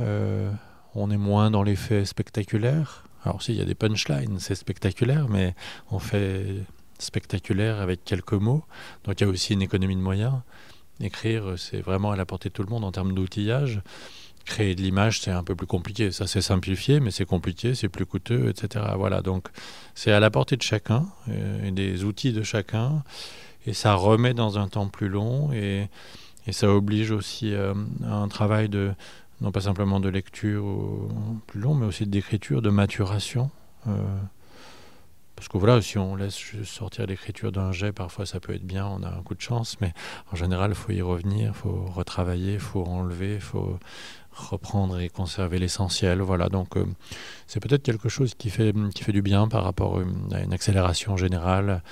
Euh, 0.00 0.50
on 0.96 1.12
est 1.12 1.16
moins 1.16 1.52
dans 1.52 1.62
l'effet 1.62 2.04
spectaculaire. 2.04 3.04
Alors 3.22 3.42
s'il 3.42 3.54
y 3.54 3.60
a 3.60 3.64
des 3.64 3.76
punchlines, 3.76 4.40
c'est 4.40 4.56
spectaculaire, 4.56 5.28
mais 5.28 5.54
on 5.92 6.00
fait 6.00 6.64
spectaculaire 6.98 7.80
avec 7.80 8.02
quelques 8.02 8.32
mots. 8.32 8.64
Donc 9.04 9.20
il 9.20 9.24
y 9.24 9.26
a 9.28 9.30
aussi 9.30 9.52
une 9.52 9.62
économie 9.62 9.94
de 9.94 10.00
moyens. 10.00 10.40
Écrire, 11.00 11.54
c'est 11.56 11.80
vraiment 11.80 12.10
à 12.10 12.16
la 12.16 12.26
portée 12.26 12.48
de 12.48 12.54
tout 12.54 12.62
le 12.62 12.70
monde 12.70 12.84
en 12.84 12.92
termes 12.92 13.14
d'outillage. 13.14 13.80
Créer 14.44 14.74
de 14.74 14.82
l'image, 14.82 15.20
c'est 15.20 15.30
un 15.30 15.44
peu 15.44 15.54
plus 15.54 15.66
compliqué. 15.66 16.10
Ça, 16.10 16.26
c'est 16.26 16.40
simplifié, 16.40 17.00
mais 17.00 17.10
c'est 17.10 17.26
compliqué, 17.26 17.74
c'est 17.74 17.88
plus 17.88 18.06
coûteux, 18.06 18.48
etc. 18.48 18.84
Voilà, 18.96 19.20
donc 19.20 19.48
c'est 19.94 20.10
à 20.10 20.20
la 20.20 20.30
portée 20.30 20.56
de 20.56 20.62
chacun 20.62 21.06
euh, 21.28 21.66
et 21.66 21.70
des 21.70 22.04
outils 22.04 22.32
de 22.32 22.42
chacun. 22.42 23.04
Et 23.66 23.74
ça 23.74 23.94
remet 23.94 24.34
dans 24.34 24.58
un 24.58 24.68
temps 24.68 24.88
plus 24.88 25.08
long 25.08 25.52
et, 25.52 25.88
ça 26.50 26.70
oblige 26.70 27.10
aussi 27.10 27.52
euh, 27.52 27.74
à 28.06 28.14
un 28.14 28.28
travail 28.28 28.70
de, 28.70 28.92
non 29.42 29.52
pas 29.52 29.60
simplement 29.60 30.00
de 30.00 30.08
lecture 30.08 30.64
plus 31.46 31.60
long, 31.60 31.74
mais 31.74 31.84
aussi 31.84 32.06
d'écriture, 32.06 32.62
de 32.62 32.70
maturation. 32.70 33.50
Euh, 33.86 33.92
parce 35.38 35.46
que 35.46 35.56
voilà, 35.56 35.80
si 35.80 35.98
on 35.98 36.16
laisse 36.16 36.36
sortir 36.64 37.06
l'écriture 37.06 37.52
d'un 37.52 37.70
jet, 37.70 37.92
parfois 37.92 38.26
ça 38.26 38.40
peut 38.40 38.54
être 38.54 38.66
bien, 38.66 38.84
on 38.88 39.04
a 39.04 39.08
un 39.08 39.22
coup 39.22 39.36
de 39.36 39.40
chance, 39.40 39.76
mais 39.80 39.92
en 40.32 40.36
général, 40.36 40.72
il 40.72 40.74
faut 40.74 40.90
y 40.90 41.00
revenir, 41.00 41.52
il 41.52 41.54
faut 41.54 41.86
retravailler, 41.94 42.54
il 42.54 42.58
faut 42.58 42.82
enlever, 42.82 43.34
il 43.34 43.40
faut 43.40 43.78
reprendre 44.32 44.98
et 44.98 45.08
conserver 45.08 45.60
l'essentiel. 45.60 46.22
Voilà, 46.22 46.48
donc 46.48 46.76
euh, 46.76 46.84
c'est 47.46 47.60
peut-être 47.60 47.84
quelque 47.84 48.08
chose 48.08 48.34
qui 48.34 48.50
fait, 48.50 48.74
qui 48.92 49.04
fait 49.04 49.12
du 49.12 49.22
bien 49.22 49.46
par 49.46 49.62
rapport 49.62 49.98
euh, 49.98 50.06
à 50.32 50.40
une 50.40 50.52
accélération 50.52 51.16
générale, 51.16 51.84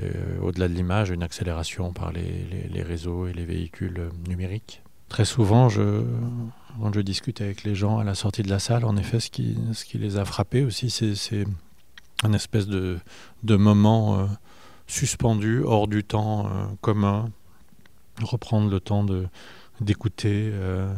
euh, 0.00 0.38
au-delà 0.40 0.68
de 0.68 0.74
l'image, 0.74 1.10
une 1.10 1.24
accélération 1.24 1.92
par 1.92 2.12
les, 2.12 2.46
les, 2.70 2.82
réseaux 2.84 3.26
et 3.26 3.32
les 3.32 3.44
véhicules 3.44 4.08
numériques. 4.28 4.84
Très 5.08 5.24
souvent, 5.24 5.66
quand 5.68 6.92
je 6.94 7.00
discute 7.00 7.40
avec 7.40 7.64
les 7.64 7.74
gens 7.74 7.98
à 7.98 8.04
la 8.04 8.14
sortie 8.14 8.44
de 8.44 8.50
la 8.50 8.60
salle, 8.60 8.84
en 8.84 8.96
effet, 8.96 9.18
ce 9.18 9.30
qui, 9.30 9.58
ce 9.72 9.84
qui 9.84 9.98
les 9.98 10.16
a 10.16 10.24
frappés 10.24 10.62
aussi, 10.62 10.90
c'est 10.90 11.44
un 12.24 12.32
espèce 12.32 12.66
de, 12.66 12.98
de 13.42 13.56
moment 13.56 14.18
euh, 14.18 14.26
suspendu, 14.86 15.62
hors 15.62 15.86
du 15.86 16.02
temps 16.02 16.46
euh, 16.46 16.66
commun, 16.80 17.26
reprendre 18.20 18.70
le 18.70 18.80
temps 18.80 19.04
de 19.04 19.28
d'écouter, 19.80 20.50
euh, 20.52 20.94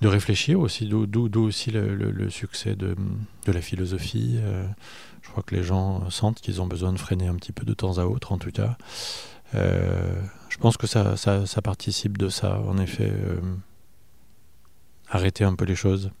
de 0.00 0.06
réfléchir 0.06 0.60
aussi, 0.60 0.86
d'où 0.86 1.42
aussi 1.42 1.72
le, 1.72 2.30
succès 2.30 2.76
de, 2.76 2.94
de, 3.46 3.52
la 3.52 3.60
philosophie. 3.60 4.38
je 5.22 5.28
crois 5.28 5.42
que 5.42 5.56
les 5.56 5.64
gens 5.64 6.08
sentent 6.08 6.40
qu'ils 6.40 6.62
ont 6.62 6.68
besoin 6.68 6.92
de 6.92 6.98
freiner 6.98 7.26
un 7.26 7.34
petit 7.34 7.50
peu 7.50 7.66
de 7.66 7.74
temps 7.74 7.98
à 7.98 8.04
autre, 8.04 8.30
en 8.30 8.38
tout 8.38 8.52
cas. 8.52 8.78
je 9.52 10.56
pense 10.60 10.76
que 10.76 10.86
ça, 10.86 11.16
ça, 11.16 11.62
participe 11.62 12.16
de 12.16 12.28
ça, 12.28 12.60
en 12.60 12.78
effet, 12.78 13.12
arrêter 15.08 15.42
un 15.42 15.56
peu 15.56 15.64
les 15.64 15.74
choses. 15.74 16.12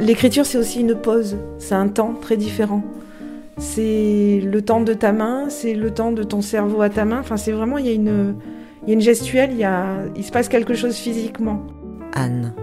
L'écriture, 0.00 0.46
c'est 0.46 0.58
aussi 0.58 0.80
une 0.80 0.94
pause, 0.94 1.36
c'est 1.58 1.74
un 1.74 1.88
temps 1.88 2.14
très 2.20 2.36
différent. 2.36 2.82
C'est 3.58 4.40
le 4.44 4.62
temps 4.62 4.80
de 4.80 4.94
ta 4.94 5.12
main, 5.12 5.50
c'est 5.50 5.74
le 5.74 5.90
temps 5.92 6.12
de 6.12 6.22
ton 6.22 6.42
cerveau 6.42 6.80
à 6.82 6.90
ta 6.90 7.04
main. 7.04 7.18
Enfin, 7.20 7.36
c'est 7.36 7.52
vraiment, 7.52 7.78
il 7.78 7.86
y 7.86 7.90
a 7.90 7.92
une, 7.92 8.36
il 8.82 8.88
y 8.88 8.92
a 8.92 8.94
une 8.94 9.00
gestuelle, 9.00 9.50
il, 9.52 9.58
y 9.58 9.64
a, 9.64 10.04
il 10.16 10.24
se 10.24 10.30
passe 10.30 10.48
quelque 10.48 10.74
chose 10.74 10.96
physiquement. 10.96 11.66
Anne. 12.12 12.54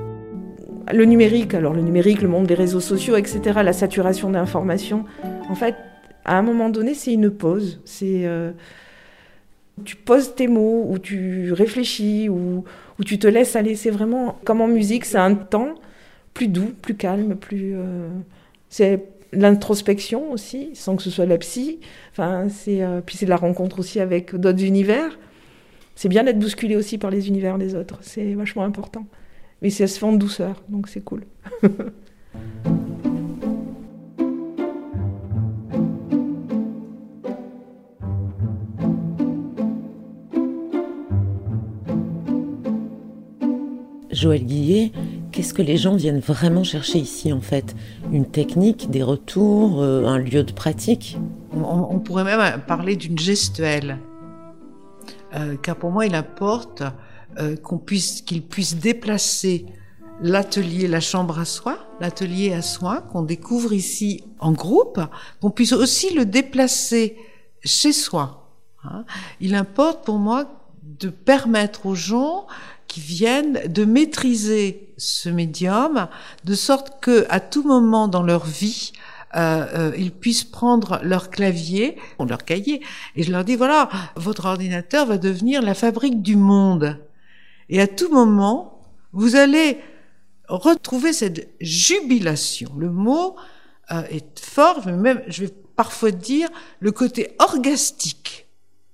Le 0.93 1.03
numérique, 1.05 1.53
alors 1.53 1.73
le 1.73 1.81
numérique, 1.81 2.21
le 2.21 2.27
monde 2.27 2.45
des 2.45 2.53
réseaux 2.53 2.79
sociaux, 2.79 3.15
etc., 3.17 3.41
la 3.63 3.73
saturation 3.73 4.29
d'informations, 4.29 5.03
en 5.49 5.55
fait, 5.55 5.75
à 6.23 6.37
un 6.37 6.41
moment 6.41 6.69
donné, 6.69 6.93
c'est 6.93 7.13
une 7.13 7.29
pause. 7.29 7.81
C'est. 7.85 8.25
Euh, 8.25 8.51
Tu 9.83 9.97
poses 9.97 10.35
tes 10.35 10.47
mots, 10.47 10.85
ou 10.89 10.99
tu 10.99 11.51
réfléchis, 11.51 12.29
ou, 12.29 12.63
ou 12.97 13.03
tu 13.03 13.19
te 13.19 13.27
laisses 13.27 13.57
aller. 13.57 13.75
C'est 13.75 13.91
vraiment 13.91 14.37
comme 14.45 14.61
en 14.61 14.67
musique, 14.67 15.03
c'est 15.03 15.17
un 15.17 15.35
temps 15.35 15.75
plus 16.35 16.47
doux, 16.49 16.71
plus 16.79 16.93
calme, 16.95 17.35
plus. 17.35 17.73
Euh, 17.75 18.09
c'est 18.69 19.03
l'introspection 19.33 20.31
aussi, 20.31 20.69
sans 20.75 20.95
que 20.95 21.01
ce 21.01 21.09
soit 21.09 21.25
la 21.25 21.39
psy. 21.39 21.79
Enfin, 22.11 22.47
c'est 22.49 22.83
euh, 22.83 23.01
puis 23.03 23.17
c'est 23.17 23.25
la 23.25 23.37
rencontre 23.37 23.79
aussi 23.79 23.99
avec 23.99 24.35
d'autres 24.35 24.63
univers. 24.63 25.17
C'est 25.95 26.09
bien 26.09 26.23
d'être 26.23 26.37
bousculé 26.37 26.75
aussi 26.75 26.99
par 26.99 27.09
les 27.09 27.29
univers 27.29 27.57
des 27.57 27.73
autres. 27.73 27.97
C'est 28.01 28.35
vachement 28.35 28.63
important. 28.63 29.07
Mais 29.61 29.71
ça 29.71 29.87
se 29.87 29.97
fait 29.97 30.05
en 30.05 30.13
douceur, 30.13 30.61
donc 30.69 30.89
c'est 30.89 31.01
cool. 31.01 31.23
Joël 44.11 44.45
Guillet, 44.45 44.91
qu'est-ce 45.35 45.53
que 45.53 45.61
les 45.61 45.75
gens 45.75 45.95
viennent 45.97 46.21
vraiment 46.21 46.63
chercher 46.63 46.99
ici 46.99 47.33
en 47.33 47.41
fait? 47.41 47.75
Une 48.11 48.25
technique, 48.25 48.89
des 48.89 49.03
retours, 49.03 49.81
euh, 49.81 50.05
un 50.05 50.17
lieu 50.17 50.43
de 50.43 50.53
pratique? 50.53 51.17
On, 51.51 51.99
pourrait 51.99 52.23
même 52.23 52.61
parler 52.61 52.95
d'une 52.95 53.19
gestuelle. 53.19 53.99
Euh, 55.35 55.57
car 55.61 55.75
pour 55.75 55.91
moi, 55.91 56.05
il 56.05 56.15
importe 56.15 56.83
euh, 57.37 57.57
qu'on 57.57 57.77
puisse, 57.77 58.21
qu'il 58.21 58.43
puisse 58.43 58.77
déplacer 58.77 59.65
l'atelier, 60.21 60.87
la 60.87 61.01
chambre 61.01 61.37
à 61.37 61.45
soi, 61.45 61.79
l'atelier 61.99 62.53
à 62.53 62.61
soi, 62.61 63.01
qu'on 63.01 63.21
découvre 63.21 63.73
ici 63.73 64.23
en 64.39 64.53
groupe, 64.53 65.01
qu'on 65.41 65.49
puisse 65.49 65.73
aussi 65.73 66.13
le 66.13 66.25
déplacer 66.25 67.17
chez 67.61 67.91
soi. 67.91 68.49
Hein. 68.85 69.03
Il 69.41 69.55
importe 69.55 70.05
pour 70.05 70.17
moi 70.17 70.45
de 70.81 71.09
permettre 71.09 71.85
aux 71.87 71.95
gens 71.95 72.47
qui 72.87 72.99
viennent 72.99 73.61
de 73.67 73.85
maîtriser 73.85 74.93
ce 74.97 75.29
médium 75.29 76.07
de 76.43 76.53
sorte 76.53 77.01
que 77.01 77.25
à 77.29 77.39
tout 77.39 77.63
moment 77.63 78.07
dans 78.07 78.23
leur 78.23 78.45
vie 78.45 78.93
euh, 79.35 79.65
euh, 79.73 79.91
ils 79.97 80.11
puissent 80.11 80.45
prendre 80.45 80.99
leur 81.03 81.29
clavier 81.29 81.97
ou 82.19 82.25
leur 82.25 82.45
cahier 82.45 82.81
et 83.15 83.23
je 83.23 83.31
leur 83.31 83.43
dis 83.43 83.55
voilà 83.55 83.89
votre 84.15 84.45
ordinateur 84.45 85.05
va 85.05 85.17
devenir 85.17 85.61
la 85.61 85.73
fabrique 85.73 86.21
du 86.21 86.37
monde. 86.37 86.97
Et 87.67 87.81
à 87.81 87.87
tout 87.87 88.09
moment 88.09 88.81
vous 89.11 89.35
allez 89.35 89.79
retrouver 90.47 91.11
cette 91.11 91.49
jubilation. 91.59 92.71
Le 92.77 92.89
mot 92.89 93.35
euh, 93.91 94.03
est 94.09 94.39
fort 94.39 94.81
je 94.81 94.91
vais 94.91 94.95
même 94.95 95.21
je 95.27 95.45
vais 95.45 95.53
parfois 95.75 96.11
dire 96.11 96.47
le 96.79 96.91
côté 96.93 97.35
orgastique 97.39 98.47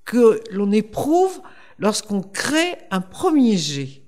que 0.06 0.42
l'on 0.52 0.72
éprouve 0.72 1.40
lorsqu'on 1.82 2.22
crée 2.22 2.78
un 2.92 3.02
premier 3.02 3.58
jet. 3.58 4.04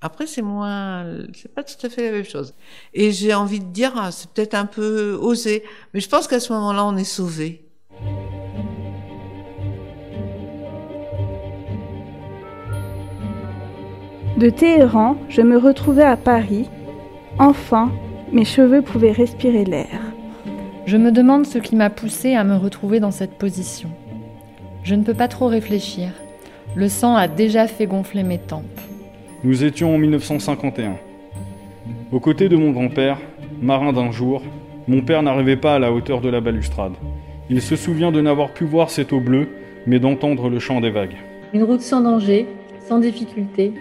Après, 0.00 0.26
c'est 0.28 0.42
moins, 0.42 1.04
c'est 1.34 1.52
pas 1.52 1.64
tout 1.64 1.84
à 1.84 1.88
fait 1.88 2.04
la 2.04 2.12
même 2.12 2.24
chose. 2.24 2.54
Et 2.94 3.10
j'ai 3.10 3.34
envie 3.34 3.58
de 3.58 3.64
dire, 3.64 3.94
ah, 3.96 4.12
c'est 4.12 4.30
peut-être 4.30 4.54
un 4.54 4.66
peu 4.66 5.18
osé, 5.20 5.64
mais 5.92 5.98
je 5.98 6.08
pense 6.08 6.28
qu'à 6.28 6.38
ce 6.38 6.52
moment-là, 6.52 6.84
on 6.84 6.96
est 6.96 7.02
sauvé. 7.02 7.64
De 14.36 14.50
Téhéran, 14.50 15.16
je 15.28 15.40
me 15.40 15.58
retrouvais 15.58 16.04
à 16.04 16.16
Paris. 16.16 16.68
Enfin, 17.40 17.90
mes 18.30 18.44
cheveux 18.44 18.82
pouvaient 18.82 19.10
respirer 19.10 19.64
l'air. 19.64 20.00
Je 20.86 20.96
me 20.96 21.10
demande 21.10 21.44
ce 21.44 21.58
qui 21.58 21.74
m'a 21.74 21.90
poussé 21.90 22.34
à 22.34 22.44
me 22.44 22.56
retrouver 22.56 23.00
dans 23.00 23.10
cette 23.10 23.36
position. 23.36 23.90
Je 24.84 24.94
ne 24.94 25.02
peux 25.02 25.14
pas 25.14 25.28
trop 25.28 25.48
réfléchir. 25.48 26.12
Le 26.76 26.88
sang 26.88 27.16
a 27.16 27.28
déjà 27.28 27.66
fait 27.66 27.86
gonfler 27.86 28.22
mes 28.22 28.38
tempes. 28.38 28.64
Nous 29.42 29.64
étions 29.64 29.94
en 29.94 29.98
1951. 29.98 30.96
Aux 32.12 32.20
côtés 32.20 32.48
de 32.48 32.56
mon 32.56 32.70
grand-père, 32.70 33.18
marin 33.60 33.92
d'un 33.92 34.10
jour, 34.10 34.42
mon 34.86 35.00
père 35.02 35.22
n'arrivait 35.22 35.56
pas 35.56 35.74
à 35.74 35.78
la 35.78 35.92
hauteur 35.92 36.20
de 36.20 36.28
la 36.28 36.40
balustrade. 36.40 36.92
Il 37.50 37.62
se 37.62 37.76
souvient 37.76 38.12
de 38.12 38.20
n'avoir 38.20 38.52
pu 38.52 38.64
voir 38.64 38.90
cette 38.90 39.12
eau 39.12 39.20
bleue, 39.20 39.48
mais 39.86 39.98
d'entendre 39.98 40.50
le 40.50 40.58
chant 40.58 40.80
des 40.80 40.90
vagues. 40.90 41.16
Une 41.54 41.62
route 41.62 41.80
sans 41.80 42.00
danger, 42.00 42.46
sans 42.86 42.98
difficulté, 42.98 43.72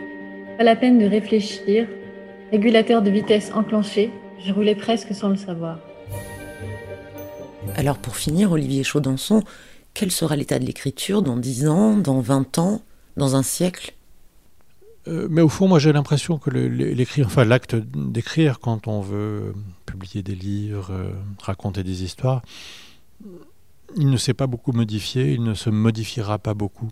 pas 0.58 0.64
la 0.64 0.76
peine 0.76 0.98
de 0.98 1.06
réfléchir, 1.06 1.88
régulateur 2.52 3.02
de 3.02 3.10
vitesse 3.10 3.52
enclenché, 3.54 4.12
je 4.40 4.54
roulais 4.54 4.76
presque 4.76 5.14
sans 5.14 5.30
le 5.30 5.36
savoir. 5.36 5.80
Alors 7.76 7.98
pour 7.98 8.16
finir, 8.16 8.52
Olivier 8.52 8.84
Chaudançon, 8.84 9.44
quel 9.98 10.12
sera 10.12 10.36
l'état 10.36 10.60
de 10.60 10.66
l'écriture 10.66 11.24
dans 11.24 11.38
10 11.38 11.68
ans, 11.68 11.98
dans 11.98 12.20
20 12.20 12.60
ans, 12.60 12.84
dans 13.18 13.36
un 13.36 13.42
siècle? 13.42 13.96
Euh, 15.08 15.28
mais 15.32 15.42
au 15.42 15.50
fond, 15.50 15.68
moi 15.68 15.80
j'ai 15.80 15.92
l'impression 15.92 16.38
que 16.38 16.52
enfin 17.26 17.46
l'acte 17.46 17.76
d'écrire 17.76 18.60
quand 18.60 18.88
on 18.88 19.02
veut 19.02 19.56
publier 19.88 20.22
des 20.22 20.36
livres, 20.36 20.90
euh, 20.92 21.14
raconter 21.42 21.84
des 21.84 22.04
histoires, 22.04 22.44
il 23.96 24.12
ne 24.12 24.18
s'est 24.18 24.36
pas 24.36 24.46
beaucoup 24.46 24.72
modifié, 24.72 25.34
il 25.34 25.42
ne 25.42 25.56
se 25.56 25.72
modifiera 25.72 26.38
pas 26.38 26.54
beaucoup, 26.54 26.92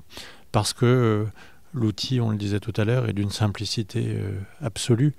parce 0.52 0.74
que 0.74 0.86
euh, 0.86 1.26
l'outil, 1.76 2.20
on 2.22 2.32
le 2.32 2.38
disait 2.38 2.60
tout 2.60 2.74
à 2.76 2.86
l'heure, 2.86 3.08
est 3.08 3.14
d'une 3.14 3.30
simplicité 3.30 4.18
absolue. 4.64 5.14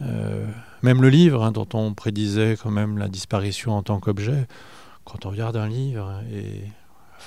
même 0.00 1.00
le 1.00 1.10
livre, 1.10 1.44
hein, 1.44 1.52
dont 1.52 1.68
on 1.74 1.94
prédisait 1.94 2.56
quand 2.60 2.72
même 2.72 2.98
la 2.98 3.06
disparition 3.06 3.76
en 3.76 3.84
tant 3.84 4.00
qu'objet, 4.00 4.48
quand 5.04 5.26
on 5.26 5.30
regarde 5.30 5.56
un 5.56 5.68
livre 5.68 6.22
et 6.32 6.64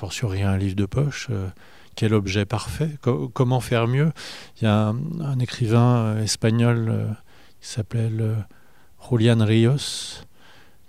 fortiori 0.01 0.41
un 0.41 0.57
livre 0.57 0.75
de 0.75 0.87
poche, 0.87 1.27
euh, 1.29 1.47
quel 1.95 2.15
objet 2.15 2.43
parfait, 2.45 2.89
comment 3.33 3.59
faire 3.59 3.87
mieux. 3.87 4.11
Il 4.59 4.63
y 4.63 4.67
a 4.67 4.95
un, 5.21 5.37
écrivain 5.39 5.97
euh, 5.97 6.23
espagnol 6.23 6.87
euh, 6.89 7.05
qui 7.61 7.67
s'appelle 7.67 8.47
Julian 9.07 9.45
Rios 9.45 10.23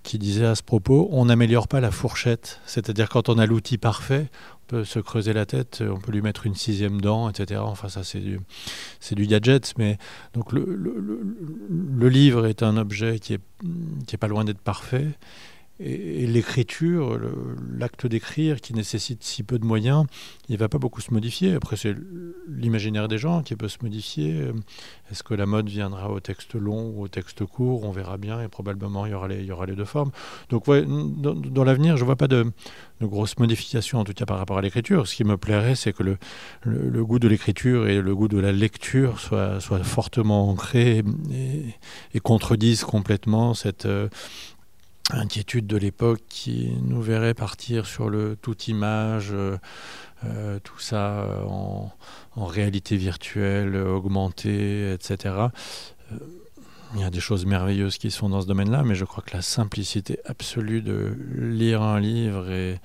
qui 0.02 0.18
disait 0.18 0.46
à 0.46 0.54
ce 0.54 0.62
propos, 0.62 1.10
on 1.12 1.26
n'améliore 1.26 1.68
pas 1.68 1.80
la 1.80 1.90
fourchette, 1.90 2.60
c'est-à-dire 2.64 3.10
quand 3.10 3.28
on 3.28 3.38
a 3.38 3.44
l'outil 3.44 3.76
parfait, 3.76 4.28
on 4.62 4.66
peut 4.66 4.84
se 4.84 4.98
creuser 4.98 5.34
la 5.34 5.44
tête, 5.44 5.84
on 5.86 6.00
peut 6.00 6.10
lui 6.10 6.22
mettre 6.22 6.46
une 6.46 6.54
sixième 6.54 7.00
dent, 7.00 7.28
etc. 7.28 7.60
Enfin 7.62 7.88
ça 7.88 8.02
c'est 8.02 8.18
du, 8.18 8.40
du 9.12 9.26
gadget, 9.26 9.74
mais 9.76 9.98
donc 10.32 10.52
le, 10.52 10.64
le, 10.64 12.08
livre 12.08 12.46
est 12.46 12.64
un 12.64 12.76
objet 12.78 13.20
qui 13.20 13.34
est, 13.34 13.40
qui 14.06 14.16
est 14.16 14.18
pas 14.18 14.26
loin 14.26 14.44
d'être 14.44 14.58
parfait, 14.58 15.06
et, 15.80 16.26
l'écriture, 16.26 17.18
l'acte 17.76 18.06
d'écrire 18.06 18.60
qui 18.60 18.74
nécessite 18.74 19.24
si 19.24 19.42
peu 19.42 19.58
de 19.58 19.64
moyens, 19.64 20.06
il 20.48 20.52
ne 20.52 20.58
va 20.58 20.68
pas 20.68 20.78
beaucoup 20.78 21.00
se 21.00 21.12
modifier. 21.12 21.54
Après, 21.54 21.76
c'est 21.76 21.94
l'imaginaire 22.48 23.08
des 23.08 23.18
gens 23.18 23.42
qui 23.42 23.56
peut 23.56 23.68
se 23.68 23.78
modifier. 23.82 24.50
Est-ce 25.10 25.22
que 25.22 25.34
la 25.34 25.46
mode 25.46 25.68
viendra 25.68 26.10
au 26.10 26.20
texte 26.20 26.54
long 26.54 26.92
ou 26.94 27.02
au 27.02 27.08
texte 27.08 27.44
court? 27.44 27.84
On 27.84 27.90
verra 27.90 28.16
bien 28.16 28.40
et 28.40 28.48
probablement 28.48 29.06
il 29.06 29.12
y 29.12 29.14
aura 29.52 29.66
les, 29.66 29.74
deux 29.74 29.84
formes. 29.84 30.10
Donc, 30.50 30.66
dans, 30.68 31.64
l'avenir, 31.64 31.96
je 31.96 32.02
ne 32.02 32.06
vois 32.06 32.16
pas 32.16 32.28
de, 32.28 32.52
grosses 33.00 33.38
modifications, 33.38 33.98
en 33.98 34.04
tout 34.04 34.12
cas 34.12 34.26
par 34.26 34.38
rapport 34.38 34.58
à 34.58 34.62
l'écriture. 34.62 35.06
Ce 35.08 35.16
qui 35.16 35.24
me 35.24 35.36
plairait, 35.36 35.74
c'est 35.74 35.92
que 35.92 36.02
le, 36.02 37.04
goût 37.04 37.18
de 37.18 37.28
l'écriture 37.28 37.88
et 37.88 38.00
le 38.00 38.14
goût 38.14 38.28
de 38.28 38.38
la 38.38 38.52
lecture 38.52 39.18
soient, 39.18 39.58
fortement 39.60 40.50
ancrés 40.50 41.02
et, 41.32 41.74
et 42.14 42.20
contredisent 42.20 42.84
complètement 42.84 43.54
cette. 43.54 43.86
Euh, 43.86 44.08
inquiétude 45.12 45.66
de 45.66 45.76
l'époque 45.76 46.20
qui 46.28 46.72
nous 46.82 47.02
verrait 47.02 47.34
partir 47.34 47.86
sur 47.86 48.08
le 48.08 48.36
tout 48.36 48.60
image, 48.62 49.30
euh, 49.32 49.58
euh, 50.24 50.58
tout 50.60 50.78
ça 50.78 51.20
euh, 51.20 51.44
en, 51.44 51.92
réalité 52.36 52.96
virtuelle, 52.96 53.76
augmentée, 53.76 54.92
etc. 54.92 55.34
il 56.94 57.00
y 57.00 57.04
a 57.04 57.10
des 57.10 57.20
choses 57.20 57.46
merveilleuses 57.46 57.98
qui 57.98 58.10
sont 58.10 58.28
dans 58.28 58.40
ce 58.40 58.46
domaine-là, 58.46 58.82
mais 58.84 58.94
je 58.94 59.04
crois 59.04 59.22
que 59.22 59.36
la 59.36 59.42
simplicité 59.42 60.18
absolue 60.24 60.82
de 60.82 61.16
lire 61.36 61.82
un 61.82 62.00
livre 62.00 62.50
et, 62.50 62.80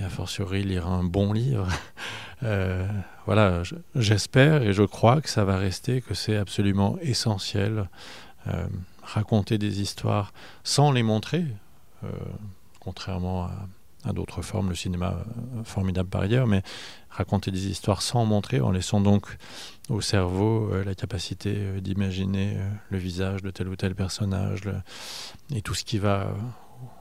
a 0.00 0.08
fortiori 0.08 0.64
lire 0.64 0.88
un 0.88 1.04
bon 1.04 1.32
livre, 1.32 1.68
voilà, 3.26 3.62
j'espère 3.94 4.62
et 4.62 4.72
je 4.72 4.82
crois 4.82 5.20
que 5.20 5.30
ça 5.30 5.44
va 5.44 5.56
rester, 5.56 6.00
que 6.00 6.14
c'est 6.14 6.36
absolument 6.36 6.98
essentiel 7.00 7.88
raconter 9.04 9.58
des 9.58 9.80
histoires 9.80 10.32
sans 10.64 10.90
les 10.90 11.02
montrer, 11.02 11.44
euh, 11.44 11.63
contrairement 12.80 13.48
à, 14.04 14.12
d'autres 14.12 14.42
formes, 14.42 14.68
le 14.68 14.74
cinéma 14.74 15.16
euh, 15.16 15.64
formidable 15.64 16.10
par 16.10 16.20
ailleurs, 16.20 16.46
mais 16.46 16.62
raconter 17.08 17.50
des 17.50 17.68
histoires 17.68 18.02
sans 18.02 18.26
montrer, 18.26 18.60
en 18.60 18.70
laissant 18.70 19.00
donc 19.00 19.38
au 19.88 20.02
cerveau 20.02 20.68
euh, 20.70 20.84
la 20.84 20.94
capacité 20.94 21.80
d'imaginer 21.80 22.58
le 22.90 22.98
visage 22.98 23.42
de 23.42 23.50
tel 23.50 23.68
ou 23.68 23.76
tel 23.76 23.94
personnage 23.94 24.62
et 25.54 25.62
tout 25.62 25.72
ce 25.72 25.84
qui 25.84 25.98
va 25.98 26.28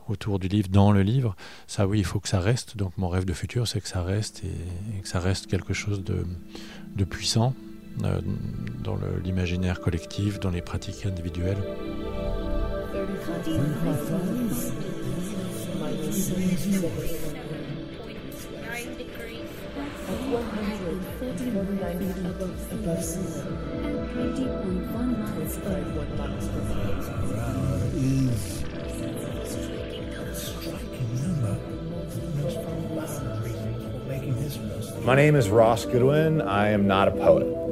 autour 0.08 0.40
du 0.40 0.48
livre, 0.48 0.70
dans 0.70 0.94
le 0.94 1.02
livre. 1.02 1.36
Ça, 1.68 1.88
oui, 1.88 2.00
il 2.00 2.06
faut 2.06 2.22
que 2.22 2.30
ça 2.30 2.40
reste. 2.40 2.78
Donc, 2.78 2.98
mon 2.98 3.10
rêve 3.10 3.26
de 3.26 3.34
futur, 3.34 3.68
c'est 3.68 3.82
que 3.82 3.88
ça 3.88 4.02
reste 4.02 4.44
et, 4.46 5.02
que 5.02 5.08
ça 5.08 5.20
reste 5.20 5.48
quelque 5.48 5.74
chose 5.74 6.04
de 6.04 7.04
puissant 7.04 7.54
dans 7.98 8.98
l'imaginaire 9.24 9.80
collectif, 9.80 10.40
dans 10.40 10.50
les 10.50 10.62
pratiques 10.62 11.06
individuelles. 11.06 11.58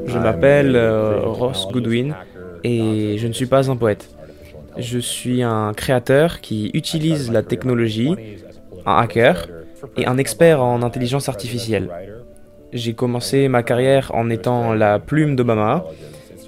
Je 0.08 0.18
m'appelle 0.18 0.76
euh, 0.76 1.20
Ross 1.24 1.68
Goodwin 1.72 2.16
et 2.64 3.18
je 3.18 3.28
ne 3.28 3.34
suis 3.34 3.46
pas 3.46 3.70
un 3.70 3.76
poète. 3.76 4.10
Je 4.78 5.00
suis 5.00 5.44
un 5.44 5.74
créateur 5.74 6.42
qui 6.42 6.72
utilise 6.74 7.32
la 7.32 7.44
technologie, 7.44 8.16
un 8.86 8.98
hacker 8.98 9.48
et 9.98 10.06
un 10.08 10.18
expert 10.18 10.62
en 10.62 10.82
intelligence 10.82 11.30
artificielle. 11.30 11.90
J'ai 12.74 12.94
commencé 12.94 13.48
ma 13.48 13.64
carrière 13.64 14.12
en 14.14 14.30
étant 14.30 14.74
la 14.74 15.00
plume 15.00 15.36
d'Obama 15.36 15.84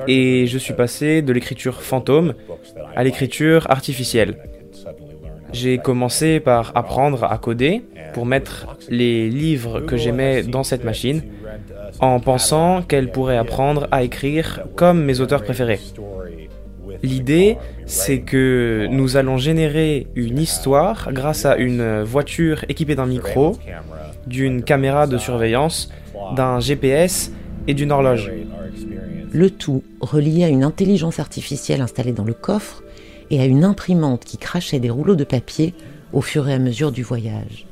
et 0.07 0.47
je 0.47 0.57
suis 0.57 0.73
passé 0.73 1.21
de 1.21 1.33
l'écriture 1.33 1.81
fantôme 1.81 2.33
à 2.95 3.03
l'écriture 3.03 3.69
artificielle. 3.69 4.37
J'ai 5.51 5.77
commencé 5.77 6.39
par 6.39 6.71
apprendre 6.75 7.25
à 7.25 7.37
coder 7.37 7.83
pour 8.13 8.25
mettre 8.25 8.77
les 8.89 9.29
livres 9.29 9.81
que 9.81 9.97
j'aimais 9.97 10.43
dans 10.43 10.63
cette 10.63 10.83
machine 10.83 11.21
en 11.99 12.19
pensant 12.19 12.81
qu'elle 12.81 13.11
pourrait 13.11 13.37
apprendre 13.37 13.87
à 13.91 14.03
écrire 14.03 14.63
comme 14.75 15.03
mes 15.03 15.19
auteurs 15.19 15.43
préférés. 15.43 15.79
L'idée, 17.03 17.57
c'est 17.85 18.21
que 18.21 18.87
nous 18.89 19.17
allons 19.17 19.37
générer 19.37 20.07
une 20.15 20.39
histoire 20.39 21.11
grâce 21.11 21.45
à 21.45 21.57
une 21.57 22.01
voiture 22.01 22.63
équipée 22.69 22.95
d'un 22.95 23.05
micro, 23.05 23.57
d'une 24.25 24.63
caméra 24.63 25.05
de 25.05 25.17
surveillance, 25.17 25.91
d'un 26.37 26.61
GPS 26.61 27.33
et 27.67 27.73
d'une 27.73 27.91
horloge. 27.91 28.31
Le 29.33 29.49
tout 29.49 29.83
relié 29.99 30.45
à 30.45 30.47
une 30.47 30.63
intelligence 30.63 31.19
artificielle 31.19 31.81
installée 31.81 32.13
dans 32.13 32.23
le 32.23 32.33
coffre 32.33 32.83
et 33.29 33.41
à 33.41 33.45
une 33.45 33.65
imprimante 33.65 34.23
qui 34.23 34.37
crachait 34.37 34.79
des 34.79 34.89
rouleaux 34.89 35.15
de 35.15 35.23
papier 35.25 35.73
au 36.13 36.21
fur 36.21 36.47
et 36.47 36.53
à 36.53 36.59
mesure 36.59 36.93
du 36.93 37.03
voyage. 37.03 37.65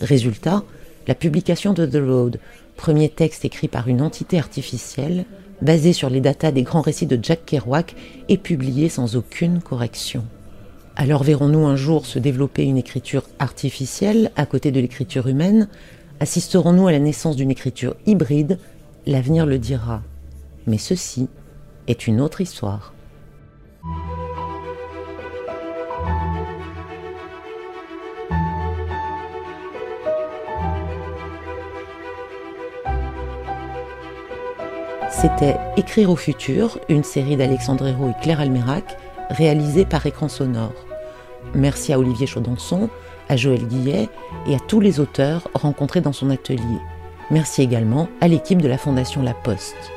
Résultat, 0.00 0.62
la 1.06 1.14
publication 1.14 1.72
de 1.72 1.86
The 1.86 2.02
Road, 2.04 2.38
premier 2.76 3.08
texte 3.08 3.44
écrit 3.44 3.68
par 3.68 3.88
une 3.88 4.02
entité 4.02 4.38
artificielle, 4.38 5.24
basé 5.62 5.92
sur 5.92 6.10
les 6.10 6.20
datas 6.20 6.50
des 6.50 6.64
grands 6.64 6.80
récits 6.82 7.06
de 7.06 7.18
Jack 7.22 7.46
Kerouac 7.46 7.94
et 8.28 8.36
publié 8.36 8.88
sans 8.88 9.16
aucune 9.16 9.60
correction. 9.60 10.24
Alors 10.96 11.22
verrons-nous 11.22 11.64
un 11.64 11.76
jour 11.76 12.04
se 12.04 12.18
développer 12.18 12.64
une 12.64 12.76
écriture 12.76 13.24
artificielle 13.38 14.30
à 14.36 14.44
côté 14.44 14.70
de 14.72 14.80
l'écriture 14.80 15.28
humaine? 15.28 15.68
Assisterons-nous 16.20 16.88
à 16.88 16.92
la 16.92 16.98
naissance 16.98 17.36
d'une 17.36 17.50
écriture 17.50 17.94
hybride? 18.06 18.58
L'avenir 19.06 19.46
le 19.46 19.58
dira. 19.58 20.02
Mais 20.66 20.78
ceci 20.78 21.28
est 21.86 22.06
une 22.06 22.20
autre 22.20 22.40
histoire. 22.40 22.92
C'était 35.22 35.56
Écrire 35.76 36.10
au 36.10 36.16
futur, 36.16 36.80
une 36.88 37.04
série 37.04 37.36
d'Alexandre 37.36 37.86
Hérault 37.86 38.10
et 38.10 38.22
Claire 38.24 38.40
Almerac, 38.40 38.98
réalisée 39.30 39.84
par 39.84 40.04
Écran 40.04 40.28
Sonore. 40.28 40.74
Merci 41.54 41.92
à 41.92 42.00
Olivier 42.00 42.26
Chaudonçon, 42.26 42.90
à 43.28 43.36
Joël 43.36 43.64
Guillet 43.68 44.08
et 44.48 44.56
à 44.56 44.58
tous 44.58 44.80
les 44.80 44.98
auteurs 44.98 45.46
rencontrés 45.54 46.00
dans 46.00 46.12
son 46.12 46.28
atelier. 46.28 46.80
Merci 47.30 47.62
également 47.62 48.08
à 48.20 48.26
l'équipe 48.26 48.60
de 48.60 48.66
la 48.66 48.78
Fondation 48.78 49.22
La 49.22 49.32
Poste. 49.32 49.92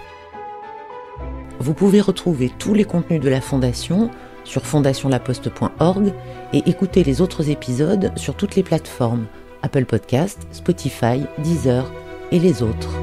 Vous 1.57 1.73
pouvez 1.73 2.01
retrouver 2.01 2.51
tous 2.59 2.75
les 2.75 2.85
contenus 2.85 3.19
de 3.19 3.29
la 3.29 3.41
Fondation 3.41 4.11
sur 4.43 4.63
fondationlaposte.org 4.63 6.13
et 6.53 6.69
écouter 6.69 7.03
les 7.03 7.21
autres 7.21 7.49
épisodes 7.49 8.11
sur 8.15 8.35
toutes 8.35 8.55
les 8.55 8.63
plateformes 8.63 9.25
Apple 9.63 9.85
Podcast, 9.85 10.45
Spotify, 10.51 11.23
Deezer 11.39 11.91
et 12.31 12.38
les 12.38 12.61
autres. 12.61 12.99